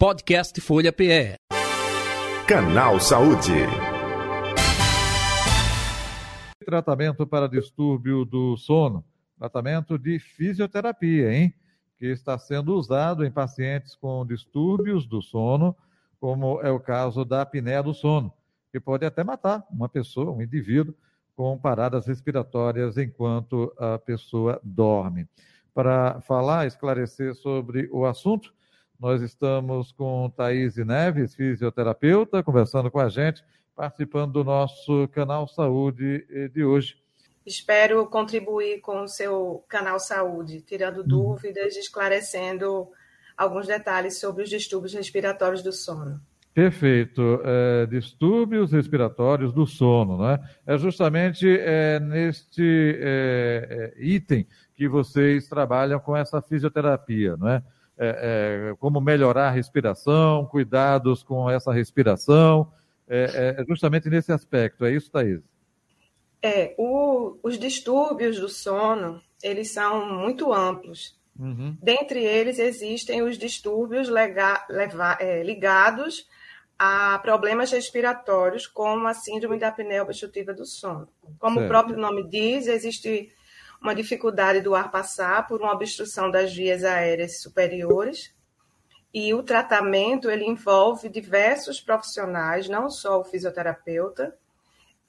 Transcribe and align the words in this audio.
Podcast 0.00 0.60
Folha 0.60 0.92
PE. 0.92 1.34
Canal 2.46 3.00
Saúde. 3.00 3.50
Tratamento 6.64 7.26
para 7.26 7.48
distúrbio 7.48 8.24
do 8.24 8.56
sono. 8.56 9.04
Tratamento 9.36 9.98
de 9.98 10.20
fisioterapia, 10.20 11.34
hein? 11.34 11.52
Que 11.98 12.06
está 12.06 12.38
sendo 12.38 12.76
usado 12.76 13.26
em 13.26 13.32
pacientes 13.32 13.96
com 13.96 14.24
distúrbios 14.24 15.04
do 15.04 15.20
sono, 15.20 15.74
como 16.20 16.60
é 16.62 16.70
o 16.70 16.78
caso 16.78 17.24
da 17.24 17.42
apneia 17.42 17.82
do 17.82 17.92
sono, 17.92 18.32
que 18.70 18.78
pode 18.78 19.04
até 19.04 19.24
matar 19.24 19.66
uma 19.68 19.88
pessoa, 19.88 20.30
um 20.30 20.40
indivíduo, 20.40 20.94
com 21.34 21.58
paradas 21.58 22.06
respiratórias 22.06 22.96
enquanto 22.96 23.74
a 23.76 23.98
pessoa 23.98 24.60
dorme. 24.62 25.26
Para 25.74 26.20
falar, 26.20 26.68
esclarecer 26.68 27.34
sobre 27.34 27.88
o 27.90 28.06
assunto, 28.06 28.56
nós 28.98 29.22
estamos 29.22 29.92
com 29.92 30.28
Thaís 30.36 30.76
Neves, 30.76 31.34
fisioterapeuta, 31.34 32.42
conversando 32.42 32.90
com 32.90 32.98
a 32.98 33.08
gente, 33.08 33.44
participando 33.74 34.32
do 34.32 34.44
nosso 34.44 35.06
canal 35.08 35.46
Saúde 35.46 36.26
de 36.52 36.64
hoje. 36.64 36.96
Espero 37.46 38.04
contribuir 38.06 38.80
com 38.80 39.02
o 39.02 39.08
seu 39.08 39.64
canal 39.68 39.98
Saúde, 39.98 40.60
tirando 40.60 40.98
uhum. 40.98 41.06
dúvidas, 41.06 41.76
esclarecendo 41.76 42.88
alguns 43.36 43.66
detalhes 43.66 44.18
sobre 44.18 44.42
os 44.42 44.50
distúrbios 44.50 44.92
respiratórios 44.92 45.62
do 45.62 45.72
sono. 45.72 46.20
Perfeito. 46.52 47.40
É, 47.44 47.86
distúrbios 47.86 48.72
respiratórios 48.72 49.52
do 49.52 49.64
sono, 49.64 50.18
né? 50.18 50.40
É 50.66 50.76
justamente 50.76 51.48
é, 51.48 52.00
neste 52.00 52.98
é, 53.00 53.94
é 53.96 54.04
item 54.04 54.44
que 54.74 54.88
vocês 54.88 55.48
trabalham 55.48 56.00
com 56.00 56.16
essa 56.16 56.42
fisioterapia, 56.42 57.36
não 57.36 57.48
é? 57.48 57.62
É, 57.98 58.70
é, 58.70 58.76
como 58.76 59.00
melhorar 59.00 59.48
a 59.48 59.50
respiração, 59.50 60.46
cuidados 60.46 61.22
com 61.22 61.50
essa 61.50 61.72
respiração, 61.72 62.72
é, 63.08 63.56
é, 63.58 63.64
justamente 63.66 64.08
nesse 64.08 64.30
aspecto. 64.30 64.84
É 64.84 64.92
isso, 64.92 65.10
Thaís? 65.10 65.40
É, 66.40 66.74
o, 66.78 67.36
os 67.42 67.58
distúrbios 67.58 68.38
do 68.38 68.48
sono, 68.48 69.20
eles 69.42 69.72
são 69.72 70.08
muito 70.14 70.52
amplos. 70.52 71.18
Uhum. 71.38 71.76
Dentre 71.82 72.24
eles 72.24 72.58
existem 72.58 73.22
os 73.22 73.38
distúrbios 73.38 74.08
lega, 74.08 74.64
leva, 74.68 75.16
é, 75.20 75.42
ligados 75.42 76.26
a 76.78 77.18
problemas 77.18 77.72
respiratórios, 77.72 78.66
como 78.66 79.08
a 79.08 79.14
síndrome 79.14 79.58
da 79.58 79.68
apneia 79.68 80.02
obstrutiva 80.02 80.54
do 80.54 80.64
sono. 80.64 81.08
Como 81.38 81.56
certo. 81.56 81.66
o 81.66 81.68
próprio 81.68 81.96
nome 81.96 82.28
diz, 82.28 82.68
existe 82.68 83.32
uma 83.80 83.94
dificuldade 83.94 84.60
do 84.60 84.74
ar 84.74 84.90
passar 84.90 85.46
por 85.46 85.60
uma 85.60 85.72
obstrução 85.72 86.30
das 86.30 86.54
vias 86.54 86.84
aéreas 86.84 87.40
superiores. 87.40 88.34
E 89.12 89.32
o 89.32 89.42
tratamento 89.42 90.30
ele 90.30 90.44
envolve 90.44 91.08
diversos 91.08 91.80
profissionais, 91.80 92.68
não 92.68 92.90
só 92.90 93.20
o 93.20 93.24
fisioterapeuta. 93.24 94.36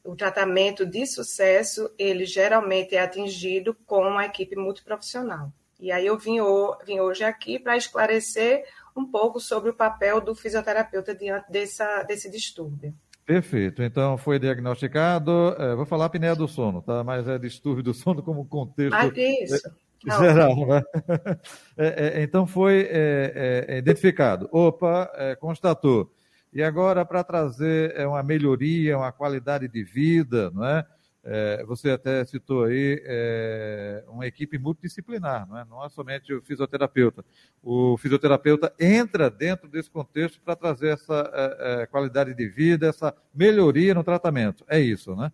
O 0.04 0.16
tratamento 0.16 0.86
de 0.86 1.06
sucesso 1.06 1.92
ele 1.98 2.26
geralmente 2.26 2.96
é 2.96 3.02
atingido 3.02 3.76
com 3.86 4.08
uma 4.08 4.26
equipe 4.26 4.56
multiprofissional. 4.56 5.52
E 5.80 5.92
aí 5.92 6.06
eu 6.06 6.18
vim, 6.18 6.38
vim 6.86 7.00
hoje 7.00 7.24
aqui 7.24 7.60
para 7.60 7.78
esclarecer 7.78 8.66
um 8.96 9.06
pouco 9.06 9.40
sobre 9.40 9.70
o 9.70 9.74
papel 9.74 10.20
do 10.20 10.36
fisioterapeuta 10.36 11.16
diante 11.16 11.52
dessa, 11.52 12.04
desse 12.04 12.30
distúrbio. 12.30 12.94
Perfeito. 13.30 13.84
Então, 13.84 14.18
foi 14.18 14.40
diagnosticado, 14.40 15.56
é, 15.60 15.76
vou 15.76 15.86
falar 15.86 16.06
apneia 16.06 16.36
do 16.36 16.48
sono, 16.48 16.82
tá? 16.82 17.04
Mas 17.04 17.28
é 17.28 17.38
distúrbio 17.38 17.84
do 17.84 17.94
sono 17.94 18.24
como 18.24 18.44
contexto 18.44 18.96
ah, 18.96 19.06
isso. 19.16 19.68
É, 20.08 20.18
geral, 20.18 20.56
né? 20.66 20.82
É, 21.78 22.22
é, 22.22 22.24
então, 22.24 22.48
foi 22.48 22.88
é, 22.90 23.66
é, 23.68 23.78
identificado. 23.78 24.50
Opa, 24.52 25.12
constatou. 25.40 26.12
E 26.52 26.64
agora, 26.64 27.06
para 27.06 27.24
trazer 27.24 27.96
uma 28.08 28.24
melhoria, 28.24 28.98
uma 28.98 29.12
qualidade 29.12 29.68
de 29.68 29.84
vida, 29.84 30.50
não 30.50 30.66
é? 30.66 30.84
É, 31.24 31.64
você 31.66 31.92
até 31.92 32.24
citou 32.24 32.64
aí 32.64 33.02
é, 33.06 34.04
uma 34.08 34.26
equipe 34.26 34.58
multidisciplinar, 34.58 35.48
não 35.48 35.58
é? 35.58 35.66
não 35.66 35.86
é 35.86 35.90
somente 35.90 36.34
o 36.34 36.42
fisioterapeuta. 36.42 37.26
O 37.62 37.98
fisioterapeuta 37.98 38.74
entra 38.80 39.30
dentro 39.30 39.68
desse 39.68 39.90
contexto 39.90 40.40
para 40.42 40.56
trazer 40.56 40.94
essa 40.94 41.30
é, 41.34 41.82
é, 41.82 41.86
qualidade 41.88 42.34
de 42.34 42.48
vida, 42.48 42.88
essa 42.88 43.14
melhoria 43.34 43.94
no 43.94 44.04
tratamento. 44.04 44.64
É 44.68 44.80
isso, 44.80 45.16
né? 45.16 45.32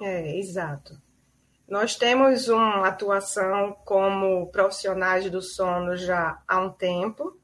É, 0.00 0.38
exato. 0.38 1.00
Nós 1.66 1.96
temos 1.96 2.48
uma 2.48 2.86
atuação 2.86 3.74
como 3.84 4.46
profissionais 4.48 5.30
do 5.30 5.40
sono 5.40 5.96
já 5.96 6.42
há 6.46 6.60
um 6.60 6.68
tempo, 6.68 7.38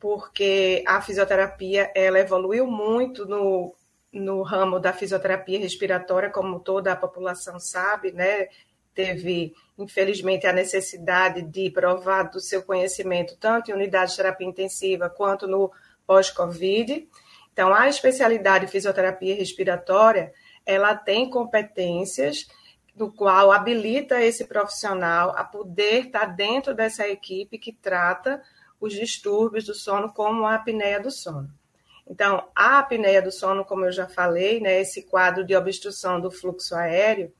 porque 0.00 0.82
a 0.86 1.00
fisioterapia 1.00 1.92
ela 1.94 2.18
evoluiu 2.18 2.66
muito 2.66 3.24
no 3.26 3.74
no 4.12 4.42
ramo 4.42 4.80
da 4.80 4.92
fisioterapia 4.92 5.58
respiratória, 5.58 6.30
como 6.30 6.60
toda 6.60 6.92
a 6.92 6.96
população 6.96 7.60
sabe, 7.60 8.12
né? 8.12 8.48
Teve, 8.94 9.54
infelizmente, 9.78 10.46
a 10.46 10.52
necessidade 10.52 11.42
de 11.42 11.70
provar 11.70 12.24
do 12.24 12.40
seu 12.40 12.62
conhecimento, 12.62 13.36
tanto 13.38 13.70
em 13.70 13.74
unidade 13.74 14.10
de 14.10 14.16
terapia 14.16 14.46
intensiva 14.46 15.08
quanto 15.08 15.46
no 15.46 15.70
pós-Covid. 16.06 17.08
Então, 17.52 17.72
a 17.72 17.88
especialidade 17.88 18.66
de 18.66 18.72
fisioterapia 18.72 19.34
respiratória, 19.34 20.32
ela 20.64 20.94
tem 20.94 21.30
competências 21.30 22.48
do 22.94 23.12
qual 23.12 23.52
habilita 23.52 24.20
esse 24.20 24.44
profissional 24.44 25.30
a 25.36 25.44
poder 25.44 26.06
estar 26.06 26.26
dentro 26.26 26.74
dessa 26.74 27.06
equipe 27.06 27.58
que 27.58 27.72
trata 27.72 28.42
os 28.80 28.92
distúrbios 28.92 29.64
do 29.64 29.74
sono, 29.74 30.12
como 30.12 30.44
a 30.46 30.56
apneia 30.56 31.00
do 31.00 31.10
sono. 31.10 31.48
Então, 32.08 32.48
a 32.54 32.78
apneia 32.78 33.20
do 33.20 33.30
sono, 33.30 33.64
como 33.64 33.84
eu 33.84 33.92
já 33.92 34.08
falei, 34.08 34.60
né, 34.60 34.80
esse 34.80 35.02
quadro 35.02 35.44
de 35.44 35.54
obstrução 35.54 36.20
do 36.20 36.30
fluxo 36.30 36.74
aéreo, 36.74 37.32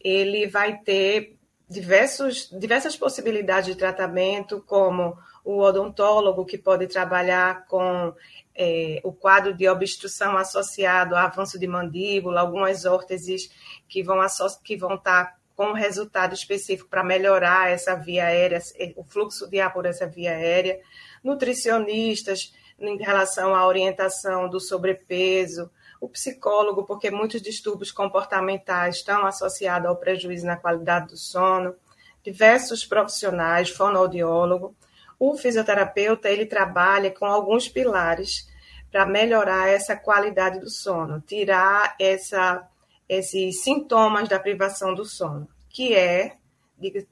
ele 0.00 0.46
vai 0.46 0.78
ter 0.78 1.36
diversos, 1.68 2.50
diversas 2.50 2.96
possibilidades 2.96 3.66
de 3.66 3.76
tratamento, 3.76 4.62
como 4.66 5.16
o 5.44 5.60
odontólogo, 5.60 6.44
que 6.44 6.58
pode 6.58 6.86
trabalhar 6.86 7.66
com 7.66 8.12
é, 8.54 9.00
o 9.04 9.12
quadro 9.12 9.54
de 9.54 9.68
obstrução 9.68 10.36
associado 10.36 11.14
a 11.14 11.24
avanço 11.24 11.58
de 11.58 11.66
mandíbula, 11.66 12.40
algumas 12.40 12.84
órteses 12.84 13.50
que 13.88 14.02
vão, 14.02 14.18
que 14.64 14.76
vão 14.76 14.94
estar 14.94 15.38
com 15.54 15.68
um 15.68 15.74
resultado 15.74 16.34
específico 16.34 16.88
para 16.88 17.04
melhorar 17.04 17.70
essa 17.70 17.94
via 17.94 18.26
aérea, 18.26 18.60
o 18.96 19.04
fluxo 19.04 19.48
de 19.48 19.60
ar 19.60 19.72
por 19.72 19.86
essa 19.86 20.06
via 20.06 20.30
aérea. 20.30 20.80
Nutricionistas, 21.22 22.52
em 22.78 22.96
relação 22.96 23.54
à 23.54 23.66
orientação 23.66 24.48
do 24.48 24.60
sobrepeso, 24.60 25.70
o 26.00 26.08
psicólogo, 26.08 26.84
porque 26.84 27.10
muitos 27.10 27.42
distúrbios 27.42 27.90
comportamentais 27.90 28.96
estão 28.96 29.26
associados 29.26 29.88
ao 29.88 29.96
prejuízo 29.96 30.46
na 30.46 30.56
qualidade 30.56 31.08
do 31.08 31.16
sono, 31.16 31.74
diversos 32.22 32.84
profissionais, 32.84 33.70
fonoaudiólogo. 33.70 34.76
O 35.18 35.36
fisioterapeuta, 35.36 36.30
ele 36.30 36.46
trabalha 36.46 37.10
com 37.10 37.26
alguns 37.26 37.68
pilares 37.68 38.48
para 38.92 39.04
melhorar 39.04 39.68
essa 39.68 39.96
qualidade 39.96 40.60
do 40.60 40.70
sono, 40.70 41.20
tirar 41.20 41.96
essa, 41.98 42.66
esses 43.08 43.62
sintomas 43.62 44.28
da 44.28 44.38
privação 44.38 44.94
do 44.94 45.04
sono, 45.04 45.48
que 45.68 45.94
é, 45.94 46.36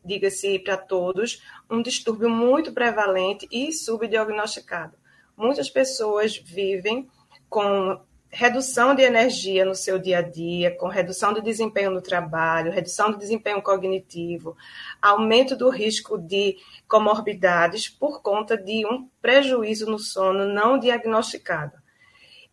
diga-se 0.04 0.60
para 0.60 0.76
todos, 0.76 1.42
um 1.68 1.82
distúrbio 1.82 2.30
muito 2.30 2.72
prevalente 2.72 3.48
e 3.50 3.72
subdiagnosticado 3.72 4.96
muitas 5.36 5.68
pessoas 5.70 6.36
vivem 6.36 7.08
com 7.48 8.00
redução 8.28 8.94
de 8.94 9.02
energia 9.02 9.64
no 9.64 9.74
seu 9.74 9.98
dia 9.98 10.18
a 10.18 10.22
dia, 10.22 10.70
com 10.76 10.88
redução 10.88 11.32
do 11.32 11.40
desempenho 11.40 11.90
no 11.90 12.02
trabalho, 12.02 12.72
redução 12.72 13.10
do 13.10 13.16
desempenho 13.16 13.62
cognitivo, 13.62 14.56
aumento 15.00 15.56
do 15.56 15.70
risco 15.70 16.18
de 16.18 16.56
comorbidades 16.86 17.88
por 17.88 18.20
conta 18.20 18.56
de 18.56 18.84
um 18.86 19.08
prejuízo 19.22 19.86
no 19.86 19.98
sono 19.98 20.44
não 20.44 20.78
diagnosticado. 20.78 21.72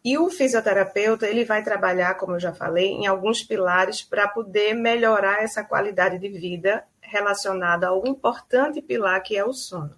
E 0.04 0.18
o 0.18 0.30
fisioterapeuta, 0.30 1.28
ele 1.28 1.46
vai 1.46 1.64
trabalhar, 1.64 2.16
como 2.16 2.36
eu 2.36 2.40
já 2.40 2.54
falei, 2.54 2.90
em 2.90 3.08
alguns 3.08 3.42
pilares 3.42 4.02
para 4.02 4.28
poder 4.28 4.74
melhorar 4.74 5.42
essa 5.42 5.64
qualidade 5.64 6.20
de 6.20 6.28
vida 6.28 6.84
relacionada 7.00 7.88
ao 7.88 8.06
importante 8.06 8.82
pilar 8.82 9.22
que 9.22 9.38
é 9.38 9.46
o 9.46 9.54
sono. 9.54 9.96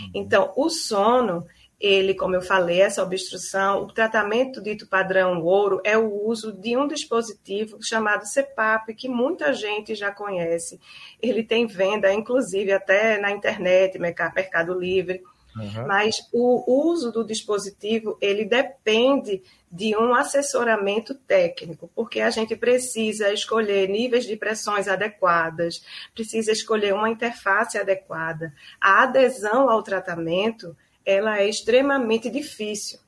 Uhum. 0.00 0.10
Então, 0.14 0.52
o 0.56 0.68
sono, 0.68 1.46
ele, 1.80 2.14
como 2.14 2.34
eu 2.34 2.42
falei, 2.42 2.82
essa 2.82 3.02
obstrução, 3.02 3.84
o 3.84 3.92
tratamento 3.92 4.60
dito 4.60 4.86
padrão 4.86 5.42
ouro 5.42 5.80
é 5.82 5.96
o 5.96 6.26
uso 6.26 6.52
de 6.52 6.76
um 6.76 6.86
dispositivo 6.86 7.82
chamado 7.82 8.26
CPAP, 8.26 8.94
que 8.94 9.08
muita 9.08 9.54
gente 9.54 9.94
já 9.94 10.12
conhece. 10.12 10.78
Ele 11.22 11.42
tem 11.42 11.66
venda, 11.66 12.12
inclusive, 12.12 12.70
até 12.70 13.18
na 13.18 13.30
internet, 13.30 13.98
Mercado 13.98 14.78
Livre. 14.78 15.22
Uhum. 15.56 15.86
Mas 15.86 16.18
o 16.32 16.90
uso 16.90 17.10
do 17.10 17.24
dispositivo, 17.24 18.16
ele 18.20 18.44
depende 18.44 19.42
de 19.72 19.96
um 19.96 20.14
assessoramento 20.14 21.14
técnico, 21.14 21.90
porque 21.94 22.20
a 22.20 22.30
gente 22.30 22.54
precisa 22.54 23.32
escolher 23.32 23.88
níveis 23.88 24.26
de 24.26 24.36
pressões 24.36 24.86
adequadas, 24.86 25.82
precisa 26.14 26.52
escolher 26.52 26.92
uma 26.92 27.08
interface 27.08 27.78
adequada. 27.78 28.52
A 28.80 29.04
adesão 29.04 29.70
ao 29.70 29.82
tratamento 29.82 30.76
ela 31.10 31.40
é 31.40 31.48
extremamente 31.48 32.30
difícil. 32.30 32.98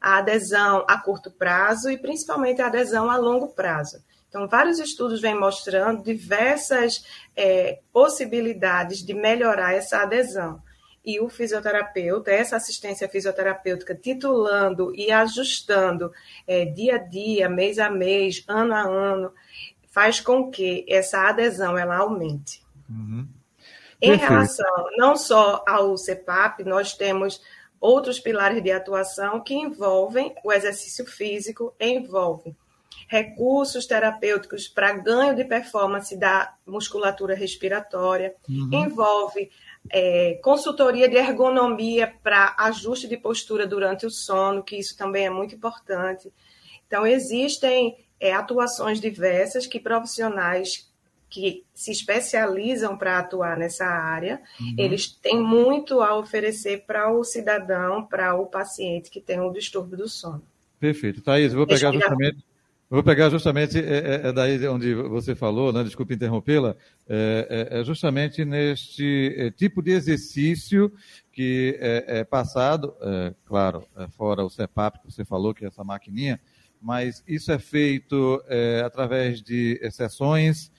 A 0.00 0.18
adesão 0.18 0.84
a 0.88 0.96
curto 0.96 1.30
prazo 1.30 1.90
e 1.90 1.98
principalmente 1.98 2.62
a 2.62 2.66
adesão 2.66 3.10
a 3.10 3.16
longo 3.16 3.48
prazo. 3.48 3.98
Então, 4.28 4.46
vários 4.46 4.78
estudos 4.78 5.20
vêm 5.20 5.34
mostrando 5.34 6.02
diversas 6.02 7.02
é, 7.34 7.80
possibilidades 7.92 8.98
de 9.04 9.14
melhorar 9.14 9.72
essa 9.74 10.02
adesão. 10.02 10.62
E 11.04 11.18
o 11.20 11.28
fisioterapeuta, 11.28 12.30
essa 12.30 12.56
assistência 12.56 13.08
fisioterapêutica, 13.08 13.94
titulando 13.94 14.94
e 14.94 15.10
ajustando 15.10 16.12
é, 16.46 16.66
dia 16.66 16.96
a 16.96 16.98
dia, 16.98 17.48
mês 17.48 17.78
a 17.78 17.88
mês, 17.88 18.44
ano 18.46 18.74
a 18.74 18.82
ano, 18.82 19.32
faz 19.90 20.20
com 20.20 20.50
que 20.50 20.84
essa 20.88 21.26
adesão 21.26 21.76
ela 21.78 21.96
aumente. 21.96 22.62
Uhum. 22.88 23.26
Em 24.00 24.14
relação 24.14 24.86
não 24.96 25.16
só 25.16 25.64
ao 25.66 25.96
CEPAP, 25.96 26.64
nós 26.64 26.94
temos 26.94 27.40
outros 27.80 28.18
pilares 28.18 28.62
de 28.62 28.70
atuação 28.70 29.40
que 29.40 29.54
envolvem 29.54 30.34
o 30.44 30.52
exercício 30.52 31.04
físico, 31.06 31.74
envolvem 31.80 32.56
recursos 33.08 33.86
terapêuticos 33.86 34.68
para 34.68 34.92
ganho 34.92 35.34
de 35.34 35.44
performance 35.44 36.14
da 36.16 36.54
musculatura 36.66 37.34
respiratória, 37.34 38.34
uhum. 38.48 38.68
envolve 38.72 39.50
é, 39.90 40.38
consultoria 40.42 41.08
de 41.08 41.16
ergonomia 41.16 42.12
para 42.22 42.54
ajuste 42.58 43.08
de 43.08 43.16
postura 43.16 43.66
durante 43.66 44.04
o 44.04 44.10
sono, 44.10 44.62
que 44.62 44.76
isso 44.76 44.96
também 44.96 45.26
é 45.26 45.30
muito 45.30 45.54
importante. 45.54 46.30
Então, 46.86 47.06
existem 47.06 47.96
é, 48.20 48.32
atuações 48.32 49.00
diversas 49.00 49.66
que 49.66 49.80
profissionais 49.80 50.87
que 51.28 51.64
se 51.74 51.90
especializam 51.90 52.96
para 52.96 53.18
atuar 53.18 53.56
nessa 53.56 53.84
área, 53.84 54.40
uhum. 54.60 54.74
eles 54.78 55.08
têm 55.08 55.42
muito 55.42 56.00
a 56.00 56.18
oferecer 56.18 56.84
para 56.86 57.12
o 57.12 57.22
cidadão, 57.24 58.04
para 58.04 58.34
o 58.34 58.46
paciente 58.46 59.10
que 59.10 59.20
tem 59.20 59.40
um 59.40 59.52
distúrbio 59.52 59.98
do 59.98 60.08
sono. 60.08 60.42
Perfeito. 60.80 61.20
Thaís, 61.20 61.52
eu 61.52 61.58
vou 61.58 61.66
pegar 61.66 61.92
justamente 61.92 62.48
Vou 62.90 63.02
pegar 63.02 63.28
justamente, 63.28 63.78
é, 63.78 63.82
é, 63.82 64.28
é, 64.28 64.32
daí 64.32 64.66
onde 64.66 64.94
você 64.94 65.34
falou, 65.34 65.70
né, 65.74 65.84
desculpe 65.84 66.14
interrompê-la, 66.14 66.74
é, 67.06 67.68
é, 67.70 67.80
é, 67.80 67.84
justamente 67.84 68.46
neste 68.46 69.34
é, 69.36 69.50
tipo 69.50 69.82
de 69.82 69.90
exercício 69.90 70.90
que 71.30 71.76
é, 71.80 72.24
passado, 72.24 72.96
claro, 73.44 73.86
fora 74.16 74.42
o 74.42 74.50
CEPAP 74.50 74.98
que 75.00 75.12
você 75.12 75.24
falou, 75.24 75.54
que 75.54 75.64
é 75.64 75.68
essa 75.68 75.84
maquininha, 75.84 76.40
mas 76.80 77.22
isso 77.28 77.52
é 77.52 77.60
feito 77.60 78.42
através 78.84 79.40
de 79.40 79.78
sessões, 79.92 80.72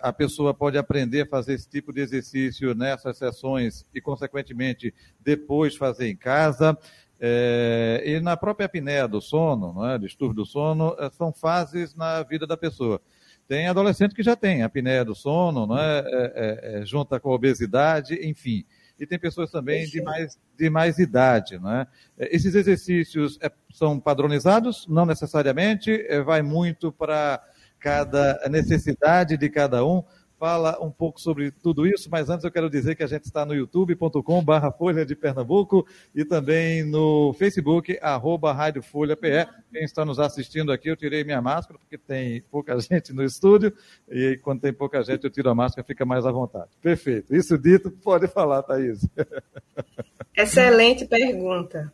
a 0.00 0.12
pessoa 0.12 0.54
pode 0.54 0.78
aprender 0.78 1.22
a 1.22 1.26
fazer 1.26 1.54
esse 1.54 1.68
tipo 1.68 1.92
de 1.92 2.00
exercício 2.00 2.74
nessas 2.74 3.18
sessões 3.18 3.84
e, 3.94 4.00
consequentemente, 4.00 4.94
depois 5.20 5.76
fazer 5.76 6.08
em 6.08 6.16
casa. 6.16 6.76
É, 7.24 8.02
e 8.04 8.18
na 8.18 8.36
própria 8.36 8.66
apneia 8.66 9.06
do 9.06 9.20
sono, 9.20 9.72
não 9.72 9.88
é? 9.88 9.96
distúrbio 9.96 10.34
do 10.34 10.44
sono, 10.44 10.96
é, 10.98 11.08
são 11.10 11.32
fases 11.32 11.94
na 11.94 12.20
vida 12.24 12.48
da 12.48 12.56
pessoa. 12.56 13.00
Tem 13.46 13.68
adolescente 13.68 14.12
que 14.12 14.24
já 14.24 14.34
tem 14.34 14.64
apneia 14.64 15.04
do 15.04 15.14
sono, 15.14 15.64
não 15.64 15.78
é? 15.78 15.98
é, 16.00 16.04
é, 16.04 16.80
é 16.80 16.84
junta 16.84 17.20
com 17.20 17.30
obesidade, 17.30 18.14
enfim. 18.28 18.64
E 18.98 19.06
tem 19.06 19.20
pessoas 19.20 19.52
também 19.52 19.86
de 19.86 20.02
mais, 20.02 20.36
de 20.58 20.68
mais 20.68 20.98
idade, 20.98 21.60
não 21.60 21.70
é? 21.70 21.86
é 22.18 22.34
esses 22.34 22.56
exercícios 22.56 23.38
são 23.72 24.00
padronizados? 24.00 24.88
Não 24.88 25.06
necessariamente, 25.06 26.04
vai 26.24 26.42
muito 26.42 26.90
para 26.90 27.40
cada 27.82 28.38
necessidade 28.48 29.36
de 29.36 29.48
cada 29.50 29.84
um 29.84 30.04
fala 30.38 30.76
um 30.82 30.90
pouco 30.90 31.20
sobre 31.20 31.52
tudo 31.52 31.86
isso, 31.86 32.08
mas 32.10 32.28
antes 32.28 32.44
eu 32.44 32.50
quero 32.50 32.68
dizer 32.68 32.96
que 32.96 33.04
a 33.04 33.06
gente 33.06 33.26
está 33.26 33.46
no 33.46 33.54
youtube.com 33.54 34.42
barra 34.42 34.72
Folha 34.72 35.06
de 35.06 35.14
Pernambuco 35.14 35.86
e 36.12 36.24
também 36.24 36.84
no 36.84 37.32
Facebook, 37.34 37.96
arroba 38.02 38.52
Rádio 38.52 38.82
Folha 38.82 39.16
PE. 39.16 39.46
Quem 39.72 39.84
está 39.84 40.04
nos 40.04 40.18
assistindo 40.18 40.72
aqui, 40.72 40.90
eu 40.90 40.96
tirei 40.96 41.22
minha 41.22 41.40
máscara, 41.40 41.78
porque 41.78 41.96
tem 41.96 42.42
pouca 42.50 42.76
gente 42.82 43.12
no 43.12 43.22
estúdio, 43.22 43.72
e 44.10 44.36
quando 44.42 44.62
tem 44.62 44.72
pouca 44.72 45.00
gente 45.04 45.22
eu 45.22 45.30
tiro 45.30 45.48
a 45.48 45.54
máscara, 45.54 45.86
fica 45.86 46.04
mais 46.04 46.26
à 46.26 46.32
vontade. 46.32 46.70
Perfeito. 46.80 47.32
Isso 47.36 47.56
dito, 47.56 47.92
pode 47.92 48.26
falar, 48.26 48.64
Thaís. 48.64 49.06
Excelente 50.36 51.04
pergunta. 51.06 51.92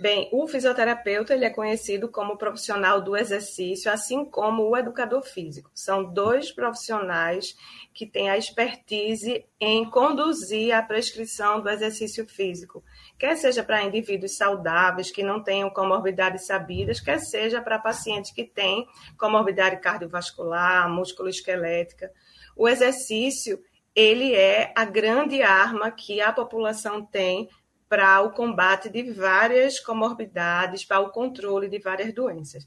Bem, 0.00 0.30
o 0.32 0.48
fisioterapeuta 0.48 1.34
ele 1.34 1.44
é 1.44 1.50
conhecido 1.50 2.08
como 2.08 2.38
profissional 2.38 3.02
do 3.02 3.14
exercício, 3.14 3.92
assim 3.92 4.24
como 4.24 4.62
o 4.62 4.74
educador 4.74 5.22
físico. 5.22 5.70
São 5.74 6.02
dois 6.02 6.50
profissionais 6.50 7.54
que 7.92 8.06
têm 8.06 8.30
a 8.30 8.38
expertise 8.38 9.44
em 9.60 9.84
conduzir 9.90 10.74
a 10.74 10.82
prescrição 10.82 11.60
do 11.60 11.68
exercício 11.68 12.26
físico, 12.26 12.82
quer 13.18 13.36
seja 13.36 13.62
para 13.62 13.82
indivíduos 13.82 14.38
saudáveis 14.38 15.10
que 15.10 15.22
não 15.22 15.42
tenham 15.42 15.68
comorbidades 15.68 16.46
sabidas, 16.46 16.98
quer 16.98 17.18
seja 17.18 17.60
para 17.60 17.78
pacientes 17.78 18.32
que 18.32 18.44
têm 18.44 18.88
comorbidade 19.18 19.82
cardiovascular, 19.82 20.88
músculo-esquelética. 20.88 22.10
O 22.56 22.66
exercício 22.66 23.62
ele 23.94 24.34
é 24.34 24.72
a 24.74 24.84
grande 24.84 25.42
arma 25.42 25.90
que 25.90 26.22
a 26.22 26.32
população 26.32 27.04
tem 27.04 27.50
para 27.90 28.20
o 28.20 28.30
combate 28.30 28.88
de 28.88 29.10
várias 29.10 29.80
comorbidades, 29.80 30.84
para 30.84 31.00
o 31.00 31.10
controle 31.10 31.68
de 31.68 31.80
várias 31.80 32.14
doenças. 32.14 32.64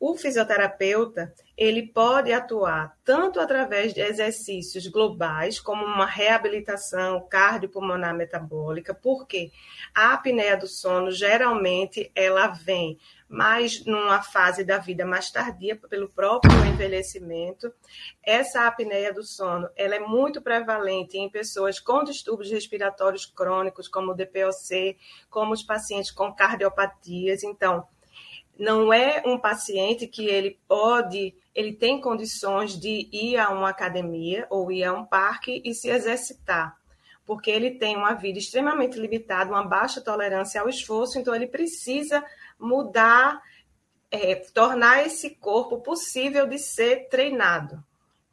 O 0.00 0.16
fisioterapeuta, 0.16 1.32
ele 1.56 1.86
pode 1.86 2.32
atuar 2.32 2.98
tanto 3.04 3.38
através 3.38 3.94
de 3.94 4.00
exercícios 4.00 4.88
globais, 4.88 5.60
como 5.60 5.84
uma 5.84 6.06
reabilitação 6.06 7.24
cardiopulmonar 7.30 8.16
metabólica, 8.16 8.92
porque 8.92 9.52
a 9.94 10.14
apneia 10.14 10.56
do 10.56 10.66
sono, 10.66 11.12
geralmente, 11.12 12.10
ela 12.16 12.48
vem 12.48 12.98
mais 13.32 13.82
numa 13.86 14.22
fase 14.22 14.62
da 14.62 14.76
vida 14.76 15.06
mais 15.06 15.30
tardia, 15.30 15.74
pelo 15.88 16.06
próprio 16.10 16.52
envelhecimento. 16.66 17.72
Essa 18.22 18.66
apneia 18.66 19.10
do 19.10 19.24
sono, 19.24 19.70
ela 19.74 19.94
é 19.94 19.98
muito 19.98 20.42
prevalente 20.42 21.16
em 21.16 21.30
pessoas 21.30 21.80
com 21.80 22.04
distúrbios 22.04 22.50
respiratórios 22.50 23.24
crônicos, 23.24 23.88
como 23.88 24.12
o 24.12 24.14
DPOC, 24.14 24.98
como 25.30 25.54
os 25.54 25.62
pacientes 25.62 26.10
com 26.10 26.30
cardiopatias. 26.30 27.42
Então, 27.42 27.86
não 28.58 28.92
é 28.92 29.22
um 29.24 29.38
paciente 29.38 30.06
que 30.06 30.26
ele 30.26 30.60
pode, 30.68 31.34
ele 31.54 31.72
tem 31.72 32.02
condições 32.02 32.78
de 32.78 33.08
ir 33.10 33.38
a 33.38 33.48
uma 33.48 33.70
academia 33.70 34.46
ou 34.50 34.70
ir 34.70 34.84
a 34.84 34.92
um 34.92 35.06
parque 35.06 35.62
e 35.64 35.72
se 35.72 35.88
exercitar, 35.88 36.78
porque 37.24 37.50
ele 37.50 37.72
tem 37.72 37.96
uma 37.96 38.14
vida 38.14 38.38
extremamente 38.38 38.98
limitada, 38.98 39.50
uma 39.50 39.64
baixa 39.64 40.00
tolerância 40.00 40.60
ao 40.60 40.68
esforço, 40.68 41.18
então 41.18 41.34
ele 41.34 41.46
precisa 41.46 42.24
mudar, 42.58 43.40
é, 44.10 44.36
tornar 44.36 45.06
esse 45.06 45.30
corpo 45.30 45.80
possível 45.80 46.46
de 46.46 46.58
ser 46.58 47.08
treinado. 47.08 47.82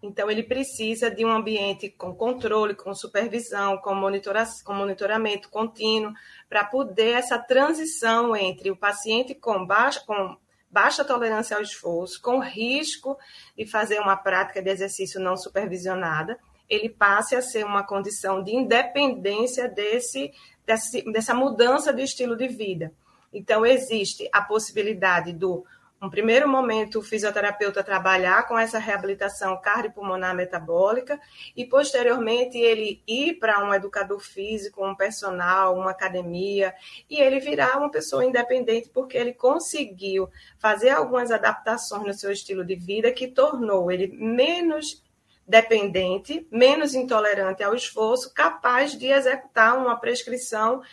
Então, 0.02 0.32
ele 0.32 0.44
precisa 0.44 1.12
de 1.12 1.26
um 1.26 1.32
ambiente 1.32 1.90
com 1.90 2.16
controle, 2.16 2.74
com 2.74 2.96
supervisão, 2.96 3.78
com, 3.78 3.94
monitora 3.94 4.48
com 4.64 4.74
monitoramento 4.74 5.50
contínuo, 5.50 6.14
para 6.48 6.64
poder 6.64 7.16
essa 7.16 7.38
transição 7.38 8.34
entre 8.34 8.72
o 8.72 8.78
paciente 8.78 9.36
com 9.36 9.66
baixa, 9.66 10.02
com 10.06 10.38
baixa 10.72 11.04
tolerância 11.04 11.58
ao 11.58 11.62
esforço, 11.62 12.22
com 12.22 12.40
risco 12.40 13.18
de 13.58 13.66
fazer 13.66 14.00
uma 14.00 14.16
prática 14.16 14.62
de 14.62 14.70
exercício 14.70 15.20
não 15.20 15.36
supervisionada, 15.36 16.40
ele 16.70 16.90
passe 16.90 17.36
a 17.36 17.42
ser 17.42 17.66
uma 17.66 17.84
condição 17.84 18.44
de 18.44 18.56
independência 18.56 19.68
desse, 19.68 20.32
desse, 20.66 21.02
dessa 21.12 21.34
mudança 21.34 21.92
de 21.92 22.04
estilo 22.04 22.36
de 22.36 22.48
vida. 22.48 22.94
Então, 23.34 23.66
existe 23.66 24.30
a 24.32 24.42
possibilidade 24.42 25.34
do, 25.34 25.66
um 26.02 26.10
primeiro 26.10 26.48
momento, 26.48 27.00
o 27.00 27.04
fisioterapeuta 27.04 27.84
trabalhar 27.84 28.48
com 28.48 28.58
essa 28.58 28.80
reabilitação 28.80 29.60
cardiopulmonar 29.62 30.34
metabólica 30.34 31.20
e, 31.56 31.66
posteriormente, 31.66 32.58
ele 32.58 33.04
ir 33.06 33.34
para 33.34 33.62
um 33.66 33.74
educador 33.74 34.22
físico, 34.22 34.86
um 34.86 34.96
personal, 34.96 35.76
uma 35.76 35.92
academia, 35.92 36.74
e 37.10 37.20
ele 37.20 37.42
virar 37.42 37.78
uma 37.78 37.92
pessoa 37.92 38.24
independente 38.24 38.90
porque 38.94 39.18
ele 39.18 39.34
conseguiu 39.34 40.30
fazer 40.58 40.92
algumas 40.92 41.32
adaptações 41.32 42.06
no 42.06 42.14
seu 42.14 42.32
estilo 42.32 42.64
de 42.64 42.76
vida 42.76 43.12
que 43.12 43.28
tornou 43.28 43.92
ele 43.92 44.08
menos 44.08 45.04
dependente, 45.50 46.48
menos 46.52 46.94
intolerante 46.94 47.64
ao 47.64 47.74
esforço, 47.74 48.32
capaz 48.32 48.96
de 48.96 49.08
executar 49.08 49.76
uma 49.80 50.00
prescrição 50.00 50.84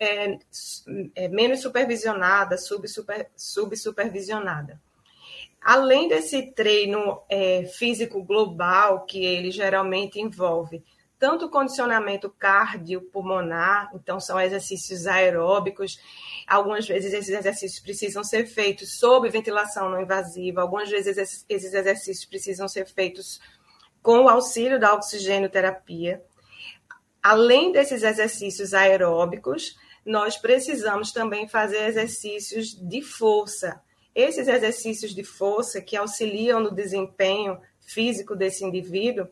é, 0.00 0.38
é, 1.14 1.28
menos 1.28 1.60
supervisionada, 1.60 2.56
subsuper, 2.56 3.28
subsupervisionada. 3.36 4.80
Além 5.60 6.08
desse 6.08 6.50
treino 6.52 7.20
é, 7.28 7.64
físico 7.64 8.22
global, 8.22 9.04
que 9.04 9.22
ele 9.22 9.50
geralmente 9.50 10.18
envolve 10.18 10.82
tanto 11.18 11.50
condicionamento 11.50 12.30
cardiopulmonar, 12.30 13.90
então 13.94 14.18
são 14.18 14.40
exercícios 14.40 15.06
aeróbicos, 15.06 15.98
algumas 16.46 16.86
vezes 16.86 17.12
esses 17.12 17.34
exercícios 17.34 17.80
precisam 17.80 18.24
ser 18.24 18.46
feitos 18.46 18.98
sob 18.98 19.28
ventilação 19.28 19.90
não 19.90 20.00
invasiva, 20.00 20.62
algumas 20.62 20.88
vezes 20.88 21.44
esses 21.48 21.74
exercícios 21.74 22.24
precisam 22.24 22.68
ser 22.68 22.86
feitos 22.86 23.40
com 24.06 24.20
o 24.20 24.28
auxílio 24.28 24.78
da 24.78 24.94
oxigênio 24.94 25.50
terapia 25.50 26.22
além 27.20 27.72
desses 27.72 28.04
exercícios 28.04 28.72
aeróbicos, 28.72 29.76
nós 30.04 30.36
precisamos 30.36 31.10
também 31.10 31.48
fazer 31.48 31.88
exercícios 31.88 32.72
de 32.72 33.02
força. 33.02 33.82
Esses 34.14 34.46
exercícios 34.46 35.12
de 35.12 35.24
força 35.24 35.80
que 35.80 35.96
auxiliam 35.96 36.60
no 36.60 36.70
desempenho 36.70 37.60
físico 37.80 38.36
desse 38.36 38.64
indivíduo, 38.64 39.26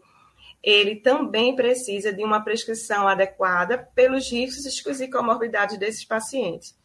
ele 0.60 0.96
também 0.96 1.54
precisa 1.54 2.12
de 2.12 2.24
uma 2.24 2.42
prescrição 2.42 3.06
adequada 3.06 3.78
pelos 3.94 4.28
riscos 4.28 5.00
e 5.00 5.06
comorbidades 5.06 5.78
desses 5.78 6.04
pacientes. 6.04 6.76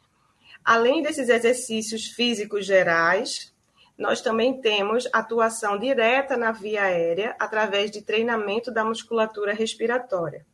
Além 0.63 1.01
desses 1.01 1.27
exercícios 1.27 2.05
físicos 2.05 2.67
gerais, 2.67 3.51
nós 4.00 4.22
também 4.22 4.62
temos 4.62 5.10
atuação 5.12 5.77
direta 5.77 6.38
na 6.38 6.53
via 6.53 6.84
aérea 6.84 7.36
através 7.38 7.91
de 7.91 8.01
treinamento 8.01 8.72
da 8.72 8.86
musculatura 8.86 9.53
respiratória. 9.53 10.46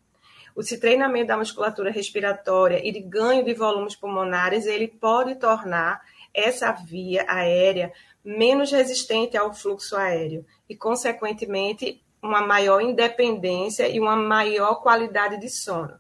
Esse 0.58 0.80
treinamento 0.80 1.28
da 1.28 1.38
musculatura 1.38 1.92
respiratória 1.92 2.82
e 2.84 2.92
de 2.92 3.02
ganho 3.02 3.46
de 3.46 3.54
volumes 3.54 3.96
pulmonares, 3.96 4.66
ele 4.66 4.88
pode 4.88 5.36
tornar 5.36 6.02
essa 6.34 6.72
via 6.72 7.24
aérea 7.28 7.94
menos 8.24 8.72
resistente 8.72 9.38
ao 9.38 9.54
fluxo 9.54 9.96
aéreo 9.96 10.44
e, 10.68 10.76
consequentemente, 10.76 12.02
uma 12.24 12.42
maior 12.42 12.82
independência 12.82 13.88
e 13.88 14.00
uma 14.00 14.16
maior 14.16 14.82
qualidade 14.82 15.40
de 15.40 15.50
sono. 15.50 15.94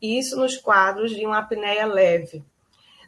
E 0.00 0.16
isso 0.20 0.36
nos 0.36 0.56
quadros 0.56 1.10
de 1.10 1.26
uma 1.26 1.38
apneia 1.38 1.84
leve. 1.84 2.44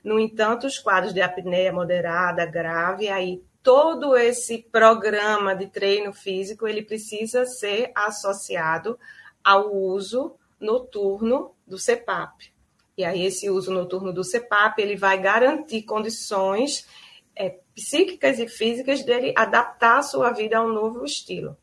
No 0.02 0.18
entanto, 0.18 0.66
os 0.66 0.80
quadros 0.80 1.14
de 1.14 1.22
apneia 1.22 1.72
moderada, 1.72 2.44
grave, 2.44 3.08
aí 3.08 3.40
todo 3.64 4.14
esse 4.14 4.58
programa 4.70 5.56
de 5.56 5.66
treino 5.66 6.12
físico 6.12 6.68
ele 6.68 6.82
precisa 6.82 7.46
ser 7.46 7.90
associado 7.94 8.98
ao 9.42 9.74
uso 9.74 10.36
noturno 10.60 11.52
do 11.66 11.78
CPAP. 11.78 12.52
E 12.96 13.04
aí 13.04 13.24
esse 13.24 13.48
uso 13.48 13.72
noturno 13.72 14.12
do 14.12 14.22
CPAP 14.22 14.78
ele 14.78 14.96
vai 14.96 15.20
garantir 15.20 15.82
condições 15.82 16.86
é, 17.34 17.58
psíquicas 17.74 18.38
e 18.38 18.46
físicas 18.46 19.02
dele 19.02 19.32
adaptar 19.34 19.98
a 19.98 20.02
sua 20.02 20.30
vida 20.30 20.58
a 20.58 20.62
um 20.62 20.68
novo 20.68 21.02
estilo. 21.02 21.56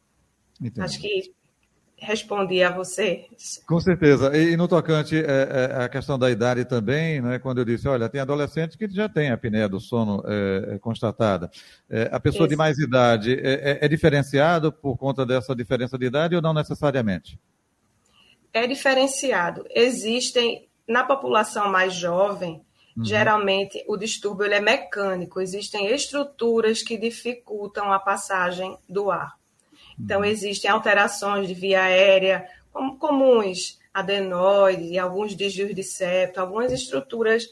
Entendi. 0.59 0.81
Acho 0.81 0.99
que 0.99 1.33
respondi 2.01 2.63
a 2.63 2.71
você. 2.71 3.27
Com 3.67 3.79
certeza. 3.79 4.35
E, 4.35 4.57
no 4.57 4.67
tocante 4.67 5.15
é, 5.15 5.21
é, 5.79 5.83
a 5.83 5.87
questão 5.87 6.17
da 6.17 6.31
idade 6.31 6.65
também, 6.65 7.21
né, 7.21 7.37
quando 7.37 7.59
eu 7.59 7.65
disse, 7.65 7.87
olha, 7.87 8.09
tem 8.09 8.19
adolescente 8.19 8.75
que 8.75 8.89
já 8.89 9.07
tem 9.07 9.29
a 9.29 9.35
apneia 9.35 9.69
do 9.69 9.79
sono 9.79 10.23
é, 10.25 10.75
é 10.75 10.79
constatada. 10.79 11.51
É, 11.87 12.09
a 12.11 12.19
pessoa 12.19 12.45
Isso. 12.45 12.49
de 12.49 12.55
mais 12.55 12.79
idade 12.79 13.39
é, 13.39 13.77
é, 13.85 13.87
diferenciado 13.87 14.71
por 14.71 14.97
conta 14.97 15.25
dessa 15.25 15.55
diferença 15.55 15.95
de 15.97 16.05
idade 16.07 16.35
ou 16.35 16.41
não 16.41 16.53
necessariamente? 16.53 17.39
É 18.51 18.65
diferenciado. 18.65 19.63
Existem, 19.69 20.67
na 20.87 21.03
população 21.03 21.71
mais 21.71 21.93
jovem, 21.93 22.61
Uhum. 22.97 23.05
Geralmente, 23.05 23.81
o 23.87 23.95
distúrbio 23.95 24.51
é 24.51 24.59
mecânico, 24.59 25.39
existem 25.39 25.87
estruturas 25.87 26.81
que 26.81 26.97
dificultam 26.97 27.89
a 27.93 27.97
passagem 27.97 28.77
do 28.89 29.09
ar. 29.09 29.39
Então, 30.03 30.19
uhum. 30.19 30.25
existem 30.25 30.69
alterações 30.69 31.47
de 31.47 31.53
via 31.53 31.83
aérea 31.83 32.47
como 32.71 32.97
comuns, 32.97 33.79
adenoides, 33.93 34.97
alguns 34.97 35.35
desvios 35.35 35.75
de 35.75 35.83
septo, 35.83 36.39
algumas 36.39 36.71
estruturas 36.71 37.45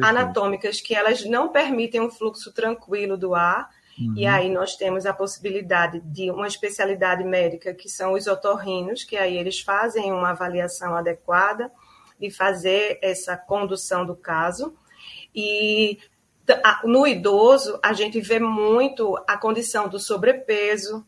anatômicas 0.00 0.80
que 0.80 0.94
elas 0.94 1.24
não 1.24 1.48
permitem 1.48 2.00
um 2.00 2.10
fluxo 2.10 2.52
tranquilo 2.52 3.16
do 3.16 3.34
ar. 3.34 3.68
Uhum. 3.98 4.14
E 4.16 4.26
aí 4.26 4.48
nós 4.50 4.74
temos 4.74 5.04
a 5.04 5.12
possibilidade 5.12 6.00
de 6.00 6.30
uma 6.30 6.46
especialidade 6.46 7.22
médica, 7.22 7.74
que 7.74 7.88
são 7.88 8.14
os 8.14 8.26
otorrinos, 8.26 9.04
que 9.04 9.16
aí 9.16 9.36
eles 9.36 9.60
fazem 9.60 10.10
uma 10.10 10.30
avaliação 10.30 10.96
adequada 10.96 11.70
de 12.18 12.30
fazer 12.30 12.98
essa 13.02 13.36
condução 13.36 14.06
do 14.06 14.16
caso. 14.16 14.74
E 15.34 15.98
no 16.84 17.06
idoso, 17.06 17.78
a 17.82 17.92
gente 17.92 18.20
vê 18.20 18.38
muito 18.38 19.16
a 19.26 19.36
condição 19.36 19.88
do 19.88 19.98
sobrepeso, 19.98 21.04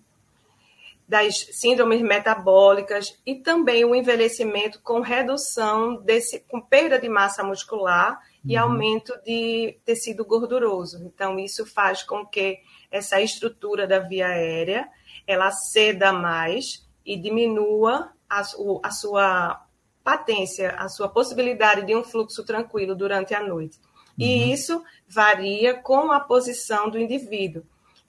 das 1.07 1.37
síndromes 1.53 2.01
metabólicas 2.01 3.19
e 3.27 3.35
também 3.37 3.85
o 3.85 3.95
envelhecimento 3.95 4.81
com 4.83 5.01
redução 5.01 5.97
desse, 5.97 6.41
com 6.41 6.61
perda 6.61 6.99
de 6.99 7.09
massa 7.09 7.45
muscular 7.45 8.13
uhum. 8.13 8.51
e 8.51 8.57
aumento 8.57 9.13
de 9.25 9.79
tecido 9.85 10.25
gorduroso. 10.25 11.05
Então 11.05 11.39
isso 11.39 11.67
faz 11.67 12.03
com 12.03 12.25
que 12.25 12.59
essa 12.91 13.21
estrutura 13.21 13.87
da 13.87 13.99
via 13.99 14.29
aérea 14.29 14.89
ela 15.27 15.51
ceda 15.51 16.13
mais 16.13 16.87
e 17.05 17.17
diminua 17.17 18.11
a, 18.29 18.43
a 18.83 18.91
sua 18.91 19.67
patência, 20.03 20.71
a 20.71 20.89
sua 20.89 21.09
possibilidade 21.09 21.87
de 21.87 21.95
um 21.95 22.03
fluxo 22.03 22.45
tranquilo 22.45 22.95
durante 22.95 23.35
a 23.35 23.43
noite. 23.43 23.79
Uhum. 24.19 24.27
E 24.27 24.53
isso 24.53 24.83
varia 25.07 25.75
com 25.75 26.11
a 26.11 26.21
posição 26.21 26.89
do 26.89 26.99
indivíduo. 26.99 27.63